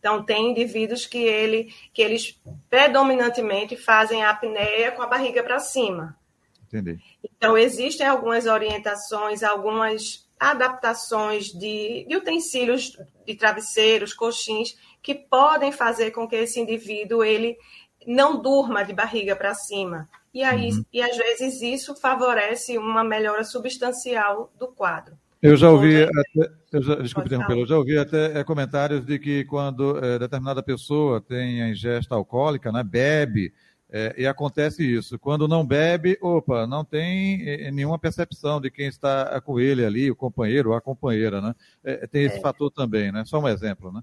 Então, 0.06 0.22
tem 0.22 0.52
indivíduos 0.52 1.08
que, 1.08 1.18
ele, 1.18 1.74
que 1.92 2.00
eles 2.00 2.40
predominantemente 2.70 3.76
fazem 3.76 4.24
a 4.24 4.30
apneia 4.30 4.92
com 4.92 5.02
a 5.02 5.08
barriga 5.08 5.42
para 5.42 5.58
cima. 5.58 6.16
Entendi. 6.68 7.00
Então, 7.24 7.58
existem 7.58 8.06
algumas 8.06 8.46
orientações, 8.46 9.42
algumas 9.42 10.30
adaptações 10.40 11.46
de, 11.46 12.06
de 12.08 12.16
utensílios 12.16 12.96
de 13.26 13.34
travesseiros, 13.34 14.14
coxins, 14.14 14.78
que 15.02 15.16
podem 15.16 15.72
fazer 15.72 16.12
com 16.12 16.28
que 16.28 16.36
esse 16.36 16.60
indivíduo 16.60 17.24
ele 17.24 17.58
não 18.06 18.40
durma 18.40 18.86
de 18.86 18.94
barriga 18.94 19.36
para 19.36 19.56
cima. 19.56 20.08
E, 20.32 20.44
aí, 20.44 20.70
uhum. 20.70 20.86
e 20.94 21.02
às 21.02 21.18
vezes 21.18 21.64
isso 21.64 21.96
favorece 21.96 22.78
uma 22.78 23.04
melhora 23.04 23.44
substancial 23.44 24.54
do 24.56 24.68
quadro. 24.68 25.18
Eu 25.42 25.56
já 25.58 25.70
ouvi, 25.70 26.04
até, 26.04 26.52
eu 26.72 26.82
já, 26.82 26.96
desculpe 26.96 27.28
interromper, 27.28 27.58
eu 27.58 27.68
já 27.68 27.78
ouvi 27.78 27.98
até 27.98 28.40
é, 28.40 28.44
comentários 28.44 29.06
de 29.06 29.20
que 29.20 29.46
quando 29.46 30.04
é, 30.04 30.18
determinada 30.18 30.64
pessoa 30.64 31.22
tem 31.22 31.62
a 31.62 31.70
ingesta 31.70 32.16
alcoólica, 32.16 32.72
né, 32.72 32.84
bebe, 32.84 33.54
é, 33.90 34.14
e 34.18 34.28
acontece 34.28 34.84
isso. 34.84 35.18
Quando 35.20 35.48
não 35.48 35.66
bebe, 35.66 36.18
opa, 36.22 36.66
não 36.66 36.84
tem 36.84 37.48
é, 37.48 37.72
nenhuma 37.72 38.00
percepção 38.00 38.60
de 38.60 38.72
quem 38.72 38.88
está 38.88 39.40
com 39.42 39.60
ele 39.60 39.86
ali, 39.86 40.10
o 40.10 40.16
companheiro 40.16 40.72
ou 40.72 40.76
a 40.76 40.82
companheira, 40.82 41.40
né? 41.40 41.56
É, 41.84 42.08
tem 42.08 42.26
esse 42.26 42.38
é. 42.38 42.42
fator 42.42 42.72
também, 42.72 43.12
né? 43.12 43.24
Só 43.26 43.40
um 43.40 43.48
exemplo, 43.48 43.92
né? 43.92 44.02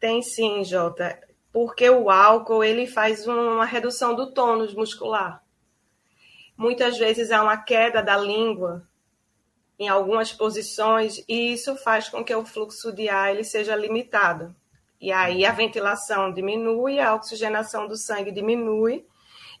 Tem 0.00 0.22
sim, 0.22 0.64
Jota. 0.64 1.18
Porque 1.52 1.88
o 1.90 2.10
álcool, 2.10 2.64
ele 2.64 2.86
faz 2.86 3.26
uma 3.26 3.64
redução 3.64 4.14
do 4.14 4.32
tônus 4.32 4.74
muscular. 4.74 5.42
Muitas 6.56 6.98
vezes 6.98 7.30
há 7.30 7.42
uma 7.42 7.56
queda 7.56 8.02
da 8.02 8.16
língua, 8.16 8.86
em 9.80 9.88
algumas 9.88 10.30
posições 10.30 11.24
e 11.26 11.54
isso 11.54 11.74
faz 11.74 12.06
com 12.06 12.22
que 12.22 12.34
o 12.34 12.44
fluxo 12.44 12.92
de 12.92 13.08
ar 13.08 13.30
ele 13.30 13.42
seja 13.42 13.74
limitado. 13.74 14.54
E 15.00 15.10
aí 15.10 15.46
a 15.46 15.52
ventilação 15.52 16.30
diminui, 16.30 17.00
a 17.00 17.14
oxigenação 17.14 17.88
do 17.88 17.96
sangue 17.96 18.30
diminui, 18.30 19.06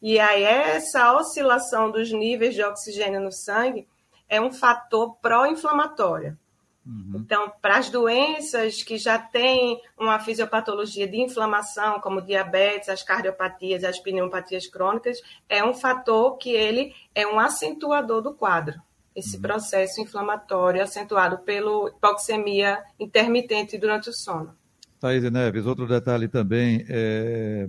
e 0.02 0.20
aí 0.20 0.42
essa 0.42 1.14
oscilação 1.14 1.90
dos 1.90 2.12
níveis 2.12 2.54
de 2.54 2.62
oxigênio 2.62 3.18
no 3.18 3.32
sangue 3.32 3.88
é 4.28 4.38
um 4.38 4.52
fator 4.52 5.16
pró-inflamatório. 5.22 6.38
Uhum. 6.84 7.12
Então, 7.14 7.50
para 7.62 7.78
as 7.78 7.88
doenças 7.88 8.82
que 8.82 8.98
já 8.98 9.18
têm 9.18 9.80
uma 9.98 10.18
fisiopatologia 10.18 11.08
de 11.08 11.18
inflamação, 11.18 11.98
como 11.98 12.20
diabetes, 12.20 12.90
as 12.90 13.02
cardiopatias, 13.02 13.84
as 13.84 13.98
pneumopatias 13.98 14.66
crônicas, 14.66 15.18
é 15.48 15.64
um 15.64 15.72
fator 15.72 16.36
que 16.36 16.50
ele 16.50 16.94
é 17.14 17.26
um 17.26 17.40
acentuador 17.40 18.20
do 18.20 18.34
quadro 18.34 18.80
esse 19.14 19.36
uhum. 19.36 19.42
processo 19.42 20.00
inflamatório 20.00 20.82
acentuado 20.82 21.38
pela 21.38 21.88
hipoxemia 21.88 22.82
intermitente 22.98 23.76
durante 23.76 24.10
o 24.10 24.12
sono. 24.12 24.54
Thaís 25.00 25.22
Neves, 25.30 25.66
outro 25.66 25.86
detalhe 25.86 26.28
também, 26.28 26.84
é, 26.88 27.68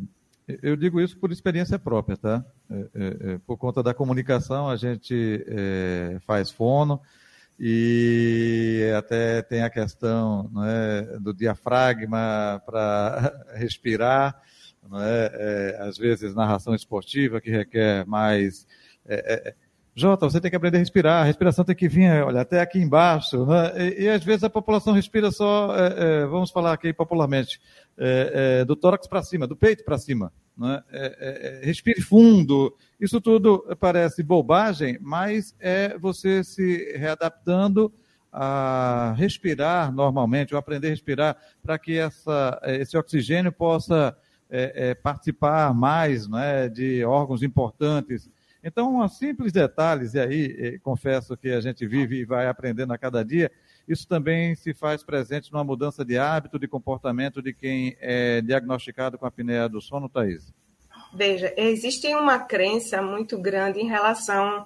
eu 0.62 0.76
digo 0.76 1.00
isso 1.00 1.18
por 1.18 1.32
experiência 1.32 1.80
própria, 1.80 2.18
tá? 2.18 2.46
É, 2.70 2.76
é, 2.76 3.34
é 3.34 3.38
por 3.46 3.58
conta 3.58 3.82
da 3.82 3.94
comunicação, 3.94 4.70
a 4.70 4.76
gente 4.76 5.46
é, 5.48 6.20
faz 6.26 6.52
fono 6.52 7.02
e 7.60 8.92
até 8.98 9.42
tem 9.42 9.62
a 9.62 9.70
questão 9.70 10.52
é, 10.66 11.20
do 11.20 11.34
diafragma 11.34 12.62
para 12.66 13.46
respirar, 13.56 14.42
é? 14.94 15.78
às 15.82 15.98
vezes 15.98 16.34
narração 16.34 16.74
esportiva 16.74 17.40
que 17.40 17.52
requer 17.52 18.06
mais 18.06 18.66
Jota, 19.94 20.30
você 20.30 20.40
tem 20.40 20.50
que 20.50 20.56
aprender 20.56 20.78
a 20.78 20.80
respirar, 20.80 21.22
a 21.22 21.26
respiração 21.26 21.66
tem 21.66 21.76
que 21.76 21.90
vir, 21.90 22.24
olha, 22.24 22.42
até 22.42 22.62
aqui 22.62 22.80
embaixo, 22.80 23.46
né? 23.46 23.74
e, 23.78 24.04
e, 24.04 24.10
às 24.10 24.24
vezes 24.24 24.44
a 24.44 24.50
população 24.50 24.94
respira 24.94 25.32
só, 25.32 25.76
é, 25.76 26.22
é, 26.22 26.26
vamos 26.26 26.50
falar 26.50 26.72
aqui 26.72 26.94
popularmente, 26.94 27.60
é, 27.98 28.64
do 28.64 28.76
tórax 28.76 29.06
para 29.06 29.22
cima, 29.22 29.46
do 29.46 29.56
peito 29.56 29.84
para 29.84 29.98
cima. 29.98 30.32
Né? 30.58 30.82
Respire 31.62 32.02
fundo, 32.02 32.76
isso 33.00 33.20
tudo 33.20 33.66
parece 33.80 34.24
bobagem, 34.24 34.98
mas 35.02 35.56
é 35.60 35.98
você 35.98 36.44
se 36.44 36.98
readaptando 36.98 37.92
a 38.32 39.14
respirar 39.18 39.92
normalmente, 39.94 40.54
ou 40.54 40.60
aprender 40.60 40.88
a 40.88 40.92
respirar, 40.92 41.38
para 41.62 41.78
que 41.78 41.98
essa, 41.98 42.62
esse 42.64 42.98
oxigênio 42.98 43.52
possa 43.52 44.16
participar 45.04 45.74
mais 45.74 46.28
né, 46.28 46.70
de 46.70 47.04
órgãos 47.04 47.42
importantes 47.42 48.30
Então, 48.64 49.08
simples 49.08 49.52
detalhes, 49.52 50.14
e 50.14 50.20
aí 50.20 50.56
eh, 50.60 50.80
confesso 50.84 51.36
que 51.36 51.50
a 51.50 51.60
gente 51.60 51.86
vive 51.88 52.18
e 52.18 52.26
vai 52.26 52.48
aprendendo 52.48 52.94
a 52.94 52.98
cada 52.98 53.26
dia, 53.26 53.52
isso 53.88 54.08
também 54.08 54.56
se 54.56 54.74
faz 54.74 55.04
presente 55.04 55.52
numa 55.52 55.64
mudança 55.64 56.06
de 56.06 56.18
hábito, 56.18 56.60
de 56.60 56.68
comportamento 56.68 57.42
de 57.42 57.54
quem 57.54 57.98
é 58.00 58.40
diagnosticado 58.42 59.18
com 59.18 59.26
a 59.26 59.30
apneia 59.30 59.68
do 59.68 59.82
sono, 59.82 60.08
Thaís? 60.08 60.54
Veja, 61.14 61.54
existe 61.58 62.08
uma 62.16 62.40
crença 62.40 63.02
muito 63.02 63.38
grande 63.38 63.80
em 63.80 63.88
relação 63.88 64.66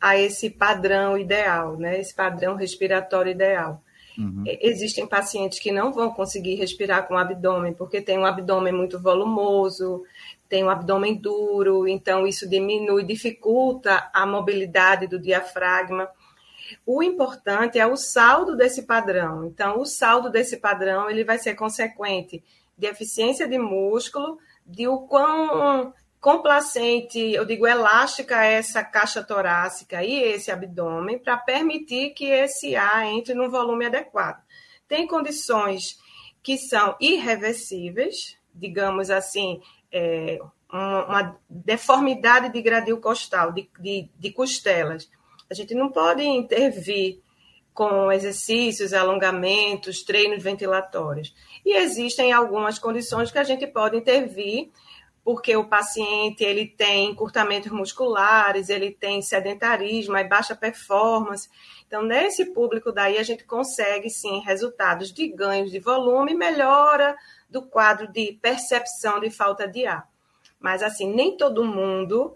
a 0.00 0.18
esse 0.18 0.50
padrão 0.50 1.16
ideal, 1.16 1.76
né? 1.78 2.00
esse 2.00 2.14
padrão 2.14 2.54
respiratório 2.54 3.32
ideal. 3.32 3.82
Uhum. 4.18 4.44
Existem 4.46 5.06
pacientes 5.06 5.58
que 5.58 5.70
não 5.70 5.92
vão 5.92 6.10
conseguir 6.10 6.54
respirar 6.54 7.06
com 7.06 7.14
o 7.14 7.18
abdômen, 7.18 7.74
porque 7.74 8.00
tem 8.00 8.18
um 8.18 8.24
abdômen 8.24 8.72
muito 8.72 8.98
volumoso, 8.98 10.04
tem 10.48 10.64
um 10.64 10.70
abdômen 10.70 11.14
duro, 11.14 11.86
então 11.86 12.26
isso 12.26 12.48
diminui, 12.48 13.04
dificulta 13.04 14.10
a 14.12 14.26
mobilidade 14.26 15.06
do 15.06 15.18
diafragma. 15.18 16.08
O 16.84 17.02
importante 17.02 17.78
é 17.78 17.86
o 17.86 17.96
saldo 17.96 18.56
desse 18.56 18.82
padrão. 18.82 19.44
Então, 19.44 19.80
o 19.80 19.84
saldo 19.84 20.30
desse 20.30 20.56
padrão 20.56 21.10
ele 21.10 21.24
vai 21.24 21.38
ser 21.38 21.54
consequente 21.54 22.42
de 22.76 22.86
eficiência 22.86 23.48
de 23.48 23.58
músculo, 23.58 24.38
de 24.64 24.86
o 24.86 25.00
quão 25.00 25.92
complacente, 26.20 27.20
eu 27.20 27.44
digo 27.44 27.66
elástica 27.66 28.44
essa 28.44 28.82
caixa 28.82 29.22
torácica 29.22 30.02
e 30.02 30.12
esse 30.12 30.50
abdômen 30.50 31.18
para 31.18 31.36
permitir 31.36 32.10
que 32.10 32.24
esse 32.24 32.74
ar 32.74 33.06
entre 33.06 33.32
num 33.32 33.48
volume 33.48 33.86
adequado. 33.86 34.42
Tem 34.88 35.06
condições 35.06 36.00
que 36.42 36.56
são 36.56 36.96
irreversíveis, 37.00 38.36
digamos 38.54 39.10
assim, 39.10 39.60
é, 39.96 40.38
uma 40.70 41.38
deformidade 41.48 42.52
de 42.52 42.60
gradil 42.60 42.98
costal, 43.00 43.52
de, 43.52 43.68
de, 43.80 44.08
de 44.18 44.30
costelas. 44.30 45.08
A 45.50 45.54
gente 45.54 45.74
não 45.74 45.90
pode 45.90 46.22
intervir 46.22 47.20
com 47.72 48.10
exercícios, 48.10 48.92
alongamentos, 48.92 50.02
treinos 50.02 50.42
ventilatórios. 50.42 51.34
E 51.64 51.76
existem 51.76 52.32
algumas 52.32 52.78
condições 52.78 53.30
que 53.30 53.38
a 53.38 53.44
gente 53.44 53.66
pode 53.66 53.96
intervir 53.96 54.70
porque 55.26 55.56
o 55.56 55.64
paciente 55.64 56.44
ele 56.44 56.68
tem 56.68 57.10
encurtamentos 57.10 57.72
musculares, 57.72 58.68
ele 58.68 58.92
tem 58.92 59.20
sedentarismo, 59.20 60.16
e 60.16 60.22
baixa 60.22 60.54
performance. 60.54 61.50
Então, 61.84 62.00
nesse 62.00 62.54
público 62.54 62.92
daí, 62.92 63.18
a 63.18 63.24
gente 63.24 63.42
consegue, 63.42 64.08
sim, 64.08 64.38
resultados 64.46 65.12
de 65.12 65.26
ganhos 65.26 65.72
de 65.72 65.80
volume, 65.80 66.32
melhora 66.32 67.16
do 67.50 67.60
quadro 67.60 68.06
de 68.06 68.38
percepção 68.40 69.18
de 69.18 69.28
falta 69.28 69.66
de 69.66 69.84
ar. 69.84 70.08
Mas, 70.60 70.80
assim, 70.80 71.12
nem 71.12 71.36
todo 71.36 71.64
mundo, 71.64 72.32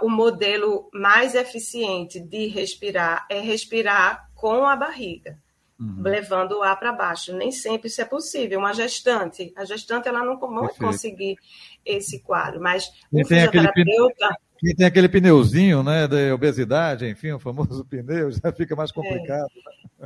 o 0.00 0.08
modelo 0.08 0.88
mais 0.94 1.34
eficiente 1.34 2.18
de 2.18 2.46
respirar 2.46 3.26
é 3.28 3.38
respirar 3.38 4.30
com 4.34 4.64
a 4.64 4.74
barriga 4.74 5.38
uhum. 5.80 6.02
levando 6.02 6.58
o 6.58 6.62
ar 6.62 6.78
para 6.78 6.92
baixo. 6.92 7.34
Nem 7.34 7.50
sempre 7.50 7.88
isso 7.88 8.00
é 8.02 8.04
possível. 8.04 8.58
Uma 8.58 8.74
gestante, 8.74 9.52
a 9.56 9.64
gestante 9.64 10.08
ela 10.08 10.22
não 10.22 10.38
vai 10.38 10.74
conseguir 10.74 11.36
esse 11.84 12.20
quadro, 12.20 12.60
mas 12.60 12.92
o 13.10 13.24
fisioterapeuta... 13.24 14.36
Quem 14.58 14.76
tem 14.76 14.84
aquele 14.84 15.08
pneuzinho, 15.08 15.82
né, 15.82 16.06
de 16.06 16.30
obesidade, 16.32 17.08
enfim, 17.08 17.32
o 17.32 17.38
famoso 17.38 17.82
pneu, 17.88 18.30
já 18.30 18.52
fica 18.52 18.76
mais 18.76 18.92
complicado. 18.92 19.48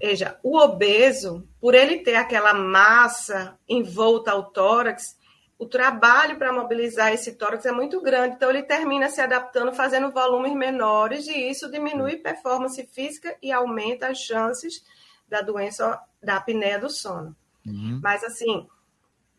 É. 0.00 0.07
Veja, 0.07 0.38
o 0.45 0.57
obeso, 0.57 1.45
por 1.61 1.75
ele 1.75 1.99
ter 1.99 2.14
aquela 2.14 2.54
massa 2.54 3.59
em 3.69 3.83
volta 3.83 4.31
ao 4.31 4.45
tórax, 4.52 5.16
o 5.59 5.66
trabalho 5.66 6.37
para 6.37 6.52
mobilizar 6.52 7.12
esse 7.12 7.33
tórax 7.35 7.66
é 7.66 7.73
muito 7.73 8.00
grande, 8.00 8.37
então 8.37 8.49
ele 8.49 8.62
termina 8.62 9.09
se 9.09 9.21
adaptando, 9.21 9.73
fazendo 9.73 10.12
volumes 10.12 10.54
menores, 10.54 11.26
e 11.26 11.50
isso 11.50 11.69
diminui 11.69 12.16
performance 12.16 12.81
física 12.93 13.37
e 13.43 13.50
aumenta 13.50 14.07
as 14.07 14.19
chances 14.19 14.85
da 15.28 15.40
doença 15.40 16.00
da 16.23 16.37
apneia 16.37 16.78
do 16.78 16.90
sono. 16.90 17.35
Uhum. 17.66 18.00
Mas, 18.02 18.23
assim, 18.25 18.66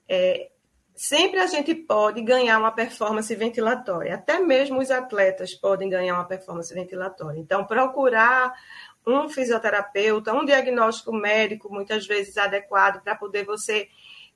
é, 0.07 0.49
sempre 0.95 1.39
a 1.39 1.47
gente 1.47 1.75
pode 1.75 2.21
ganhar 2.21 2.57
uma 2.57 2.71
performance 2.71 3.33
ventilatória. 3.35 4.15
Até 4.15 4.39
mesmo 4.39 4.79
os 4.79 4.89
atletas 4.89 5.53
podem 5.53 5.89
ganhar 5.89 6.15
uma 6.15 6.25
performance 6.25 6.73
ventilatória. 6.73 7.39
Então, 7.39 7.65
procurar 7.65 8.53
um 9.05 9.29
fisioterapeuta, 9.29 10.33
um 10.33 10.45
diagnóstico 10.45 11.13
médico, 11.13 11.71
muitas 11.71 12.07
vezes 12.07 12.37
adequado, 12.37 13.03
para 13.03 13.15
poder 13.15 13.45
você 13.45 13.87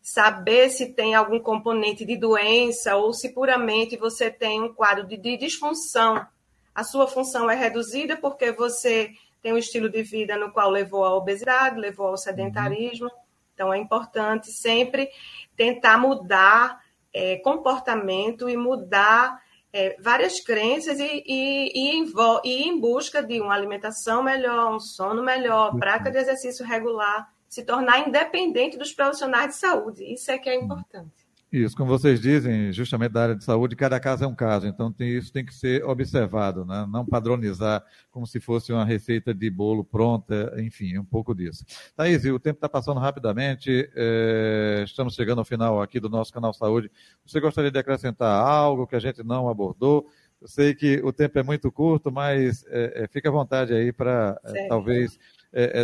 saber 0.02 0.69
se 0.69 0.93
tem 0.93 1.15
algum 1.15 1.39
componente 1.39 2.06
de 2.06 2.15
doença 2.15 2.95
ou 2.95 3.13
se 3.13 3.34
puramente 3.34 3.97
você 3.97 4.30
tem 4.30 4.62
um 4.62 4.73
quadro 4.73 5.06
de, 5.06 5.17
de 5.17 5.38
disfunção. 5.38 6.26
A 6.73 6.84
sua 6.84 7.08
função 7.08 7.50
é 7.50 7.56
reduzida 7.56 8.15
porque 8.15 8.52
você 8.52 9.12
tem 9.41 9.54
um 9.54 9.58
estilo 9.58 9.89
de 9.89 10.04
vida 10.04 10.38
no 10.38 10.52
qual 10.52 10.69
levou 10.69 11.06
à 11.06 11.15
obesidade, 11.15 11.80
levou 11.80 12.08
ao 12.08 12.17
sedentarismo. 12.17 13.10
Então, 13.54 13.73
é 13.73 13.78
importante 13.78 14.52
sempre 14.52 15.10
tentar 15.56 15.97
mudar 15.97 16.80
é, 17.13 17.38
comportamento 17.38 18.49
e 18.49 18.56
mudar 18.56 19.41
é, 19.71 19.95
várias 19.99 20.39
crenças 20.39 20.99
e, 20.99 21.23
e, 21.25 21.71
e, 21.73 21.97
em, 21.97 22.06
e, 22.43 22.63
em, 22.67 22.80
busca 22.80 23.21
de 23.21 23.39
uma 23.39 23.54
alimentação 23.54 24.23
melhor, 24.23 24.73
um 24.73 24.80
sono 24.80 25.23
melhor, 25.23 25.75
prática 25.78 26.12
de 26.12 26.17
exercício 26.17 26.65
regular, 26.65 27.30
se 27.47 27.63
tornar 27.63 28.08
independente 28.08 28.78
dos 28.78 28.93
profissionais 28.93 29.49
de 29.49 29.56
saúde. 29.56 30.04
Isso 30.13 30.32
é 30.32 30.38
que 30.38 30.49
é 30.49 30.58
uhum. 30.58 30.65
importante. 30.65 31.18
Isso, 31.51 31.75
como 31.75 31.89
vocês 31.89 32.21
dizem, 32.21 32.71
justamente 32.71 33.12
da 33.12 33.23
área 33.23 33.35
de 33.35 33.43
saúde, 33.43 33.75
cada 33.75 33.99
caso 33.99 34.23
é 34.23 34.27
um 34.27 34.35
caso, 34.35 34.67
então 34.67 34.93
tem, 34.93 35.17
isso 35.17 35.33
tem 35.33 35.43
que 35.43 35.53
ser 35.53 35.83
observado, 35.83 36.63
né? 36.63 36.85
não 36.88 37.03
padronizar 37.03 37.83
como 38.12 38.27
se 38.27 38.39
fosse 38.39 38.71
uma 38.71 38.85
receita 38.85 39.33
de 39.33 39.49
bolo 39.49 39.83
pronta, 39.83 40.53
enfim, 40.59 40.95
um 40.99 41.03
pouco 41.03 41.33
disso. 41.33 41.65
Thaís, 41.95 42.23
o 42.25 42.39
tempo 42.39 42.57
está 42.57 42.69
passando 42.69 42.99
rapidamente, 42.99 43.89
é, 43.95 44.83
estamos 44.85 45.15
chegando 45.15 45.39
ao 45.39 45.45
final 45.45 45.81
aqui 45.81 45.99
do 45.99 46.07
nosso 46.07 46.31
canal 46.31 46.53
Saúde. 46.53 46.91
Você 47.25 47.39
gostaria 47.39 47.71
de 47.71 47.79
acrescentar 47.79 48.29
algo 48.29 48.85
que 48.85 48.95
a 48.95 48.99
gente 48.99 49.23
não 49.23 49.49
abordou? 49.49 50.05
Eu 50.39 50.47
sei 50.47 50.75
que 50.75 51.01
o 51.03 51.12
tempo 51.12 51.39
é 51.39 51.43
muito 51.43 51.71
curto, 51.71 52.12
mas 52.12 52.63
é, 52.67 53.05
é, 53.05 53.07
fique 53.07 53.27
à 53.27 53.31
vontade 53.31 53.73
aí 53.73 53.91
para 53.91 54.39
talvez 54.67 55.17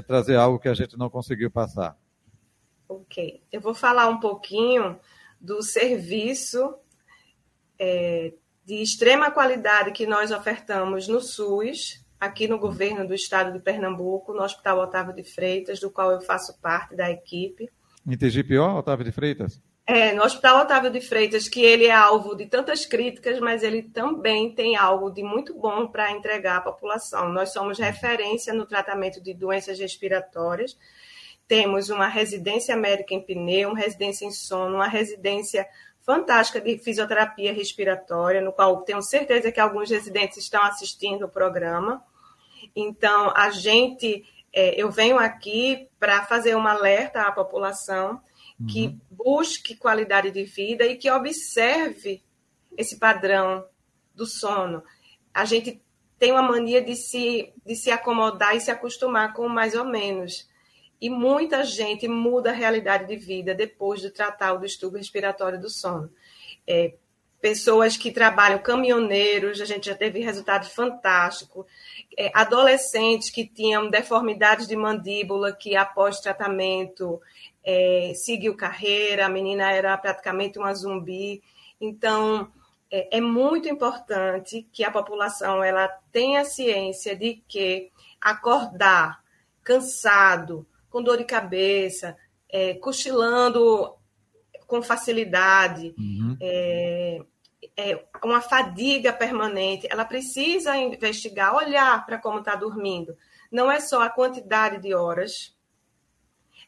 trazer 0.06 0.36
algo 0.36 0.60
que 0.60 0.70
a 0.70 0.76
gente 0.76 0.96
não 0.96 1.10
conseguiu 1.10 1.50
passar. 1.50 1.98
Ok, 2.88 3.42
eu 3.52 3.60
vou 3.60 3.74
falar 3.74 4.08
um 4.10 4.20
pouquinho 4.20 4.96
do 5.46 5.62
serviço 5.62 6.76
é, 7.80 8.34
de 8.66 8.82
extrema 8.82 9.30
qualidade 9.30 9.92
que 9.92 10.08
nós 10.08 10.32
ofertamos 10.32 11.08
no 11.08 11.22
SUS, 11.22 12.04
aqui 12.20 12.48
no 12.48 12.58
governo 12.58 13.08
do 13.08 13.14
estado 13.14 13.54
de 13.54 13.60
Pernambuco, 13.60 14.34
no 14.34 14.42
Hospital 14.42 14.80
Otávio 14.80 15.14
de 15.14 15.24
Freitas, 15.24 15.80
do 15.80 15.92
qual 15.92 16.12
eu 16.12 16.22
faço 16.22 16.60
parte 16.60 16.96
da 16.96 17.12
equipe. 17.12 17.70
Em 18.08 18.18
TGPO, 18.18 18.80
Otávio 18.80 19.06
de 19.06 19.12
Freitas? 19.12 19.62
É, 19.88 20.14
no 20.14 20.24
Hospital 20.24 20.64
Otávio 20.64 20.90
de 20.90 21.00
Freitas, 21.00 21.48
que 21.48 21.64
ele 21.64 21.86
é 21.86 21.92
alvo 21.92 22.36
de 22.36 22.48
tantas 22.48 22.88
críticas, 22.88 23.40
mas 23.40 23.62
ele 23.62 23.84
também 23.84 24.52
tem 24.52 24.76
algo 24.76 25.12
de 25.12 25.22
muito 25.22 25.54
bom 25.54 25.88
para 25.88 26.12
entregar 26.12 26.58
à 26.58 26.62
população. 26.62 27.30
Nós 27.32 27.54
somos 27.54 27.78
referência 27.78 28.52
no 28.52 28.66
tratamento 28.66 29.22
de 29.22 29.32
doenças 29.32 29.78
respiratórias, 29.78 30.76
temos 31.48 31.90
uma 31.90 32.08
residência 32.08 32.76
médica 32.76 33.14
em 33.14 33.22
pneu, 33.22 33.70
uma 33.70 33.80
residência 33.80 34.26
em 34.26 34.32
sono, 34.32 34.76
uma 34.76 34.88
residência 34.88 35.68
fantástica 36.02 36.62
de 36.62 36.78
fisioterapia 36.78 37.52
respiratória, 37.52 38.42
no 38.42 38.54
qual 38.54 38.82
tenho 38.82 39.02
certeza 39.02 39.52
que 39.52 39.60
alguns 39.60 39.90
residentes 39.90 40.38
estão 40.38 40.62
assistindo 40.64 41.26
o 41.26 41.30
programa. 41.30 42.04
Então, 42.76 43.34
a 43.36 43.50
gente, 43.50 44.24
é, 44.54 44.80
eu 44.80 44.92
venho 44.92 45.18
aqui 45.18 45.90
para 46.00 46.24
fazer 46.24 46.56
um 46.56 46.68
alerta 46.68 47.22
à 47.22 47.32
população 47.32 48.22
uhum. 48.60 48.68
que 48.68 49.00
busque 49.10 49.76
qualidade 49.76 50.30
de 50.30 50.44
vida 50.44 50.86
e 50.86 50.96
que 50.96 51.10
observe 51.10 52.24
esse 52.78 52.98
padrão 52.98 53.66
do 54.14 54.26
sono. 54.26 54.84
A 55.34 55.44
gente 55.44 55.82
tem 56.20 56.32
uma 56.32 56.42
mania 56.42 56.82
de 56.82 56.96
se, 56.96 57.54
de 57.66 57.76
se 57.76 57.92
acomodar 57.92 58.56
e 58.56 58.62
se 58.62 58.72
acostumar 58.72 59.34
com 59.34 59.48
mais 59.50 59.76
ou 59.76 59.86
menos. 59.86 60.48
E 61.00 61.10
muita 61.10 61.64
gente 61.64 62.08
muda 62.08 62.50
a 62.50 62.54
realidade 62.54 63.08
de 63.08 63.16
vida 63.16 63.54
depois 63.54 64.02
de 64.02 64.10
tratar 64.10 64.54
o 64.54 64.60
distúrbio 64.60 65.00
respiratório 65.00 65.60
do 65.60 65.70
sono. 65.70 66.10
É, 66.66 66.94
pessoas 67.42 67.96
que 67.96 68.12
trabalham, 68.12 68.58
caminhoneiros, 68.58 69.62
a 69.62 69.66
gente 69.66 69.86
já 69.86 69.96
teve 69.96 70.20
resultado 70.20 70.68
fantástico. 70.68 71.66
É, 72.18 72.32
adolescentes 72.34 73.30
que 73.30 73.46
tinham 73.46 73.90
deformidades 73.90 74.68
de 74.68 74.76
mandíbula, 74.76 75.52
que 75.52 75.76
após 75.76 76.20
tratamento 76.20 77.22
é, 77.64 78.14
seguiu 78.16 78.56
carreira, 78.56 79.26
a 79.26 79.30
menina 79.30 79.72
era 79.72 79.98
praticamente 79.98 80.58
uma 80.58 80.74
zumbi. 80.74 81.44
Então, 81.80 82.52
é, 82.92 83.18
é 83.18 83.22
muito 83.22 83.68
importante 83.68 84.68
que 84.72 84.84
a 84.84 84.92
população 84.92 85.64
ela 85.64 85.88
tenha 86.12 86.46
ciência 86.46 87.16
de 87.16 87.44
que 87.48 87.92
acordar 88.22 89.24
cansado, 89.64 90.66
com 90.96 91.04
dor 91.04 91.18
de 91.18 91.26
cabeça, 91.26 92.16
é, 92.50 92.76
cochilando 92.76 93.94
com 94.66 94.82
facilidade. 94.82 95.94
Uhum. 95.98 96.38
É, 96.40 97.20
é, 97.76 98.06
uma 98.24 98.40
fadiga 98.40 99.12
permanente, 99.12 99.90
ela 99.92 100.06
precisa 100.06 100.78
investigar, 100.78 101.54
olhar 101.54 102.06
para 102.06 102.18
como 102.18 102.40
está 102.40 102.56
dormindo. 102.56 103.18
Não 103.52 103.70
é 103.70 103.82
só 103.82 104.04
a 104.04 104.10
quantidade 104.10 104.82
de 104.82 104.96
horas, 104.96 105.54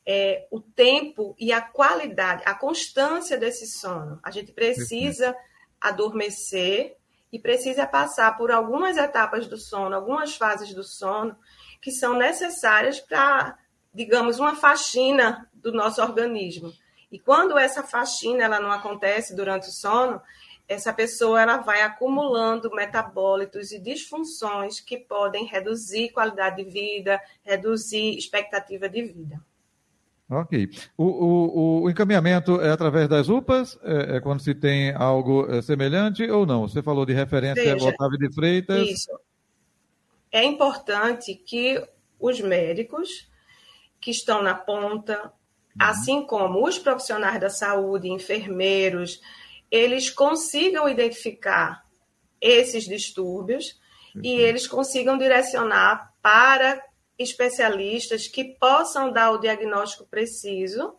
é, 0.06 0.46
o 0.52 0.60
tempo 0.60 1.34
e 1.40 1.54
a 1.54 1.62
qualidade, 1.62 2.44
a 2.46 2.54
constância 2.54 3.38
desse 3.38 3.66
sono. 3.66 4.20
A 4.22 4.30
gente 4.30 4.52
precisa 4.52 5.34
adormecer 5.80 6.98
e 7.32 7.40
precisa 7.40 7.88
passar 7.88 8.36
por 8.36 8.52
algumas 8.52 8.98
etapas 8.98 9.48
do 9.48 9.56
sono, 9.56 9.96
algumas 9.96 10.36
fases 10.36 10.74
do 10.74 10.84
sono 10.84 11.34
que 11.82 11.92
são 11.92 12.13
necessárias 12.18 13.00
para, 13.00 13.58
digamos, 13.97 14.39
uma 14.39 14.55
faxina 14.55 15.49
do 15.55 15.71
nosso 15.71 15.99
organismo. 16.03 16.71
E 17.12 17.17
quando 17.17 17.57
essa 17.57 17.81
faxina 17.81 18.43
ela 18.43 18.60
não 18.60 18.71
acontece 18.71 19.36
durante 19.36 19.69
o 19.69 19.71
sono, 19.71 20.21
essa 20.67 20.93
pessoa 20.93 21.41
ela 21.41 21.57
vai 21.57 21.81
acumulando 21.81 22.69
metabólitos 22.75 23.71
e 23.71 23.79
disfunções 23.79 24.79
que 24.79 24.97
podem 24.97 25.45
reduzir 25.45 26.12
qualidade 26.12 26.63
de 26.63 26.69
vida, 26.69 27.19
reduzir 27.43 28.15
expectativa 28.15 28.88
de 28.88 29.01
vida. 29.01 29.41
Ok. 30.29 30.69
O, 30.95 31.05
o, 31.05 31.81
o, 31.83 31.89
encaminhamento 31.89 32.62
é 32.62 32.69
através 32.69 33.07
das 33.07 33.29
UPAs? 33.29 33.79
É, 33.81 34.17
é 34.17 34.19
quando 34.19 34.41
se 34.41 34.53
tem 34.53 34.93
algo 34.93 35.49
é, 35.49 35.62
semelhante 35.62 36.29
ou 36.29 36.45
não? 36.45 36.67
Você 36.67 36.83
falou 36.83 37.05
de 37.05 37.13
referência 37.13 37.63
Veja, 37.73 37.88
Otávio 37.88 38.19
de 38.19 38.31
Freitas. 38.36 38.89
Isso. 38.89 39.19
É 40.29 40.43
importante 40.43 41.33
que 41.33 41.81
os 42.19 42.41
médicos 42.41 43.29
que 43.99 44.12
estão 44.12 44.41
na 44.41 44.53
ponta, 44.53 45.23
uhum. 45.23 45.31
assim 45.79 46.25
como 46.25 46.65
os 46.65 46.77
profissionais 46.77 47.39
da 47.39 47.49
saúde, 47.49 48.10
enfermeiros, 48.10 49.21
eles 49.69 50.10
consigam 50.10 50.88
identificar 50.88 51.86
esses 52.39 52.86
distúrbios 52.86 53.79
uhum. 54.15 54.21
e 54.23 54.31
eles 54.33 54.67
consigam 54.67 55.17
direcionar 55.17 56.13
para 56.21 56.81
especialistas 57.17 58.27
que 58.27 58.43
possam 58.43 59.12
dar 59.12 59.31
o 59.31 59.39
diagnóstico 59.39 60.05
preciso 60.05 60.95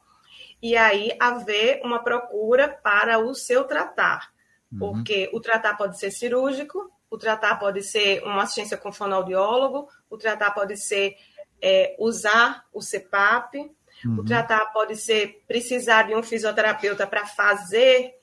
e 0.60 0.76
aí 0.76 1.16
haver 1.20 1.80
uma 1.84 2.02
procura 2.02 2.68
para 2.68 3.18
o 3.18 3.34
seu 3.34 3.64
tratar. 3.64 4.32
Uhum. 4.72 4.78
Porque 4.78 5.30
o 5.32 5.40
tratar 5.40 5.76
pode 5.76 5.98
ser 5.98 6.10
cirúrgico, 6.10 6.90
o 7.10 7.16
tratar 7.16 7.58
pode 7.58 7.82
ser 7.82 8.22
uma 8.24 8.42
assistência 8.42 8.76
com 8.76 8.92
fonoaudiólogo, 8.92 9.88
o 10.10 10.18
tratar 10.18 10.50
pode 10.50 10.76
ser 10.76 11.16
é, 11.62 11.94
usar 11.98 12.64
o 12.72 12.80
CPAP, 12.80 13.56
uhum. 14.04 14.20
o 14.20 14.24
tratar 14.24 14.66
pode 14.72 14.96
ser 14.96 15.42
precisar 15.46 16.04
de 16.04 16.14
um 16.14 16.22
fisioterapeuta 16.22 17.06
para 17.06 17.26
fazer 17.26 18.14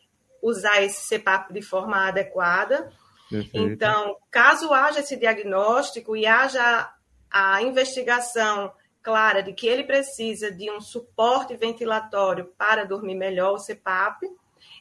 usar 0.41 0.81
esse 0.81 1.07
CPAP 1.07 1.51
de 1.53 1.61
forma 1.61 2.07
adequada. 2.07 2.91
Perfeito. 3.29 3.57
Então, 3.57 4.17
caso 4.29 4.71
haja 4.73 4.99
esse 4.99 5.17
diagnóstico 5.17 6.15
e 6.15 6.25
haja 6.25 6.93
a 7.31 7.61
investigação 7.61 8.71
clara 9.01 9.43
de 9.43 9.53
que 9.53 9.67
ele 9.67 9.83
precisa 9.83 10.51
de 10.51 10.71
um 10.71 10.79
suporte 10.79 11.55
ventilatório 11.55 12.45
para 12.57 12.85
dormir 12.85 13.15
melhor, 13.15 13.53
o 13.53 13.63
CPAP. 13.63 14.23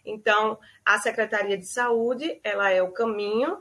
Então, 0.04 0.58
a 0.84 0.98
Secretaria 0.98 1.58
de 1.58 1.66
Saúde, 1.66 2.40
ela 2.42 2.70
é 2.70 2.82
o 2.82 2.92
caminho, 2.92 3.58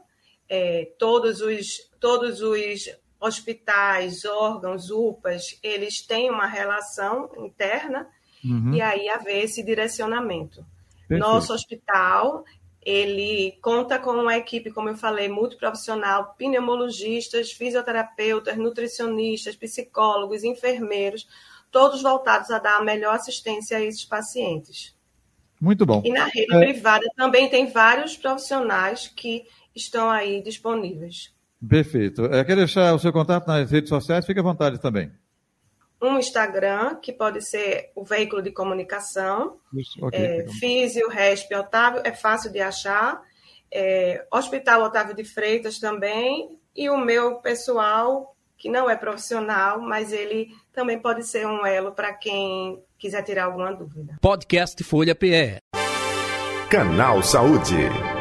é, 0.48 0.92
todos, 0.98 1.42
os, 1.42 1.90
todos 2.00 2.42
os 2.42 2.90
hospitais, 3.24 4.26
órgãos, 4.26 4.90
UPAs, 4.92 5.58
eles 5.64 6.06
têm 6.06 6.30
uma 6.30 6.46
relação 6.46 7.30
interna 7.38 8.08
uhum. 8.44 8.74
e 8.74 8.82
aí 8.82 9.08
haver 9.08 9.46
esse 9.46 9.64
direcionamento. 9.64 10.66
Perfeito. 11.08 11.20
Nosso 11.20 11.54
hospital, 11.54 12.44
ele 12.82 13.58
conta 13.62 13.98
com 13.98 14.12
uma 14.12 14.36
equipe, 14.36 14.72
como 14.72 14.90
eu 14.90 14.98
falei, 14.98 15.30
multiprofissional, 15.30 16.36
pneumologistas, 16.38 17.54
fisioterapeutas, 17.54 18.58
nutricionistas, 18.58 19.56
psicólogos, 19.56 20.44
enfermeiros, 20.44 21.26
todos 21.72 22.02
voltados 22.02 22.52
a 22.52 22.60
dar 22.60 22.78
a 22.80 22.84
melhor 22.84 23.16
assistência 23.16 23.78
a 23.78 23.82
esses 23.82 24.04
pacientes. 24.04 24.94
Muito 25.62 25.86
bom. 25.86 26.02
E 26.04 26.12
na 26.12 26.26
rede 26.26 26.54
é... 26.54 26.60
privada 26.60 27.06
também 27.16 27.50
tem 27.50 27.68
vários 27.68 28.18
profissionais 28.18 29.08
que 29.08 29.46
estão 29.74 30.10
aí 30.10 30.44
disponíveis. 30.44 31.34
Perfeito. 31.68 32.24
Eu 32.24 32.46
quero 32.46 32.58
deixar 32.58 32.94
o 32.94 33.00
seu 33.00 33.14
contato 33.14 33.48
nas 33.48 33.70
redes 33.70 33.90
sociais, 33.90 34.26
fique 34.26 34.40
à 34.40 34.44
vontade 34.44 34.80
também 34.80 35.12
um 36.04 36.20
Instagram, 36.20 36.96
que 36.96 37.14
pode 37.14 37.42
ser 37.42 37.92
o 37.96 38.04
veículo 38.04 38.42
de 38.42 38.52
comunicação, 38.52 39.58
Isso, 39.74 40.06
okay, 40.06 40.20
é, 40.20 40.48
Físio, 40.60 41.08
Resp, 41.08 41.54
Otávio, 41.54 42.02
é 42.04 42.12
fácil 42.12 42.52
de 42.52 42.60
achar, 42.60 43.22
é, 43.72 44.26
Hospital 44.32 44.84
Otávio 44.84 45.16
de 45.16 45.24
Freitas 45.24 45.80
também, 45.80 46.60
e 46.76 46.90
o 46.90 46.98
meu 46.98 47.36
pessoal, 47.36 48.36
que 48.58 48.70
não 48.70 48.90
é 48.90 48.96
profissional, 48.96 49.80
mas 49.80 50.12
ele 50.12 50.50
também 50.74 51.00
pode 51.00 51.26
ser 51.26 51.48
um 51.48 51.66
elo 51.66 51.92
para 51.94 52.14
quem 52.14 52.84
quiser 52.98 53.24
tirar 53.24 53.46
alguma 53.46 53.74
dúvida. 53.74 54.18
Podcast 54.22 54.84
Folha 54.84 55.16
PE. 55.16 55.58
Canal 56.70 57.22
Saúde. 57.22 58.13